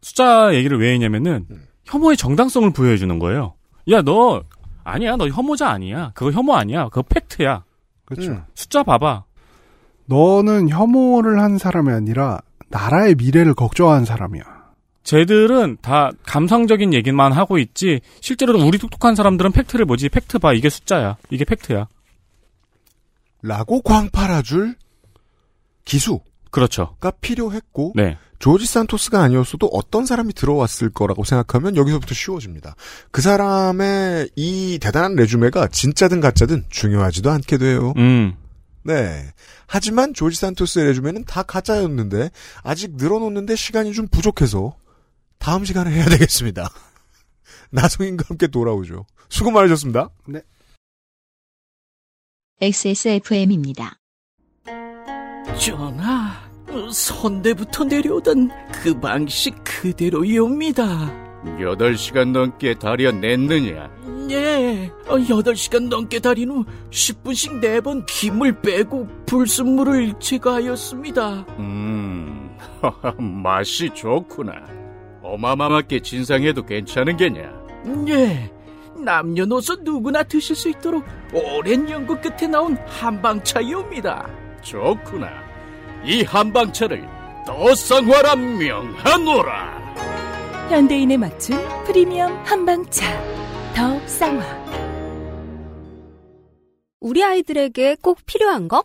[0.01, 1.47] 숫자 얘기를 왜 했냐면은
[1.85, 3.55] 혐오의 정당성을 부여해 주는 거예요.
[3.91, 4.43] 야, 너
[4.85, 5.17] 아니야.
[5.17, 6.13] 너 혐오자 아니야.
[6.15, 6.89] 그거 혐오 아니야.
[6.89, 7.65] 그거 팩트야.
[8.05, 8.31] 그렇죠.
[8.31, 8.45] 음.
[8.55, 9.25] 숫자 봐봐.
[10.07, 14.58] 너는 혐오를 한 사람이 아니라 나라의 미래를 걱정하는 사람이야.
[15.09, 20.69] 쟤들은 다 감상적인 얘기만 하고 있지 실제로는 우리 똑똑한 사람들은 팩트를 뭐지 팩트 봐 이게
[20.69, 21.89] 숫자야 이게 팩트야
[23.41, 24.75] 라고 광팔아줄
[25.87, 32.77] 기수가 그렇죠 필요했고 네 조지 산토스가 아니었어도 어떤 사람이 들어왔을 거라고 생각하면 여기서부터 쉬워집니다.
[33.11, 37.95] 그 사람의 이 대단한 레주메가 진짜든 가짜든 중요하지도 않게 돼요.
[37.97, 38.37] 음.
[38.85, 39.25] 네.
[39.67, 42.31] 하지만 조지 산토스의 레주메는 다 가짜였는데
[42.63, 44.77] 아직 늘어놓는데 시간이 좀 부족해서
[45.39, 46.69] 다음 시간에 해야 되겠습니다.
[47.71, 49.07] 나성인과 함께 돌아오죠.
[49.29, 50.11] 수고 많으셨습니다.
[50.27, 50.41] 네.
[52.61, 53.99] XSFM입니다.
[55.59, 56.33] 전하,
[56.93, 58.51] 선대부터 내려오던
[58.83, 61.29] 그 방식 그대로이옵니다.
[61.45, 63.91] 8시간 넘게 다려냈느냐?
[64.31, 71.47] 예, 8시간 넘게 달인 후 10분씩 4번 김을 빼고 불순물을 제거하였습니다.
[71.59, 72.51] 음,
[73.43, 74.53] 맛이 좋구나.
[75.33, 77.53] 어마마하게 진상해도 괜찮은 게냐?
[78.09, 78.51] 예,
[78.97, 84.29] 남녀노소 누구나 드실 수 있도록 오랜 연구 끝에 나온 한방차이옵니다.
[84.63, 85.29] 좋구나.
[86.05, 87.07] 이 한방차를
[87.47, 89.79] 더 쌍화라 명하노라.
[90.69, 91.57] 현대인에 맞춘
[91.87, 93.07] 프리미엄 한방차
[93.75, 94.45] 더 쌍화
[97.01, 98.85] 우리 아이들에게 꼭 필요한 거?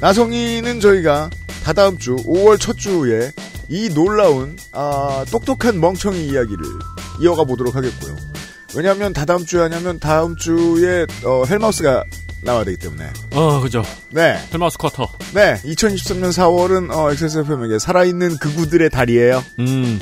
[0.00, 1.30] 나성이는 저희가
[1.62, 3.32] 다다음 주 5월 첫 주에
[3.68, 6.64] 이 놀라운 아, 똑똑한 멍청이 이야기를
[7.20, 8.16] 이어가 보도록 하겠고요.
[8.74, 12.04] 왜냐하면 다다음 주에 하냐면 다음 주에 어, 헬마우스가
[12.42, 13.10] 나와야 되기 때문에.
[13.32, 13.84] 어, 그죠.
[14.10, 14.38] 네.
[14.52, 15.08] 헬마우스 쿼터.
[15.34, 15.60] 네.
[15.64, 19.44] 2023년 4월은 어, XSFM에게 살아있는 그구들의 달이에요.
[19.58, 20.00] 음.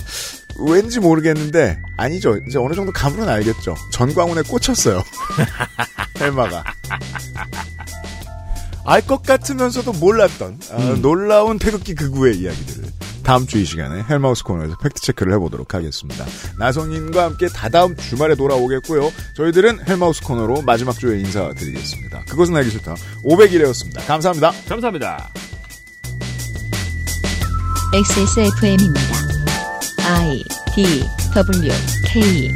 [0.61, 2.37] 왠지 모르겠는데 아니죠.
[2.49, 3.77] 이제 어느 정도 감으로는 알겠죠.
[3.91, 5.03] 전광훈에 꽂혔어요.
[6.21, 6.65] 헬마가.
[8.91, 11.03] 알 것 같으면서도 몰랐던 아, 음.
[11.03, 12.89] 놀라운 태극기 극우의 이야기들을
[13.23, 16.25] 다음 주 이 시간에 헬마우스 코너에서 팩트 체크를 해보도록 하겠습니다.
[16.59, 19.13] 나성인과 함께 다다음 주말에 돌아오겠고요.
[19.37, 22.25] 저희들은 헬마우스 코너로 마지막 주에 인사드리겠습니다.
[22.31, 22.95] 그것은 알기 싫다.
[23.25, 24.07] 500일이었습니다.
[24.07, 24.53] 감사합니다.
[24.67, 25.29] 감사합니다.
[27.95, 29.01] XSFM입니다.
[30.07, 30.43] I
[30.75, 31.05] D
[31.35, 31.73] W
[32.07, 32.55] K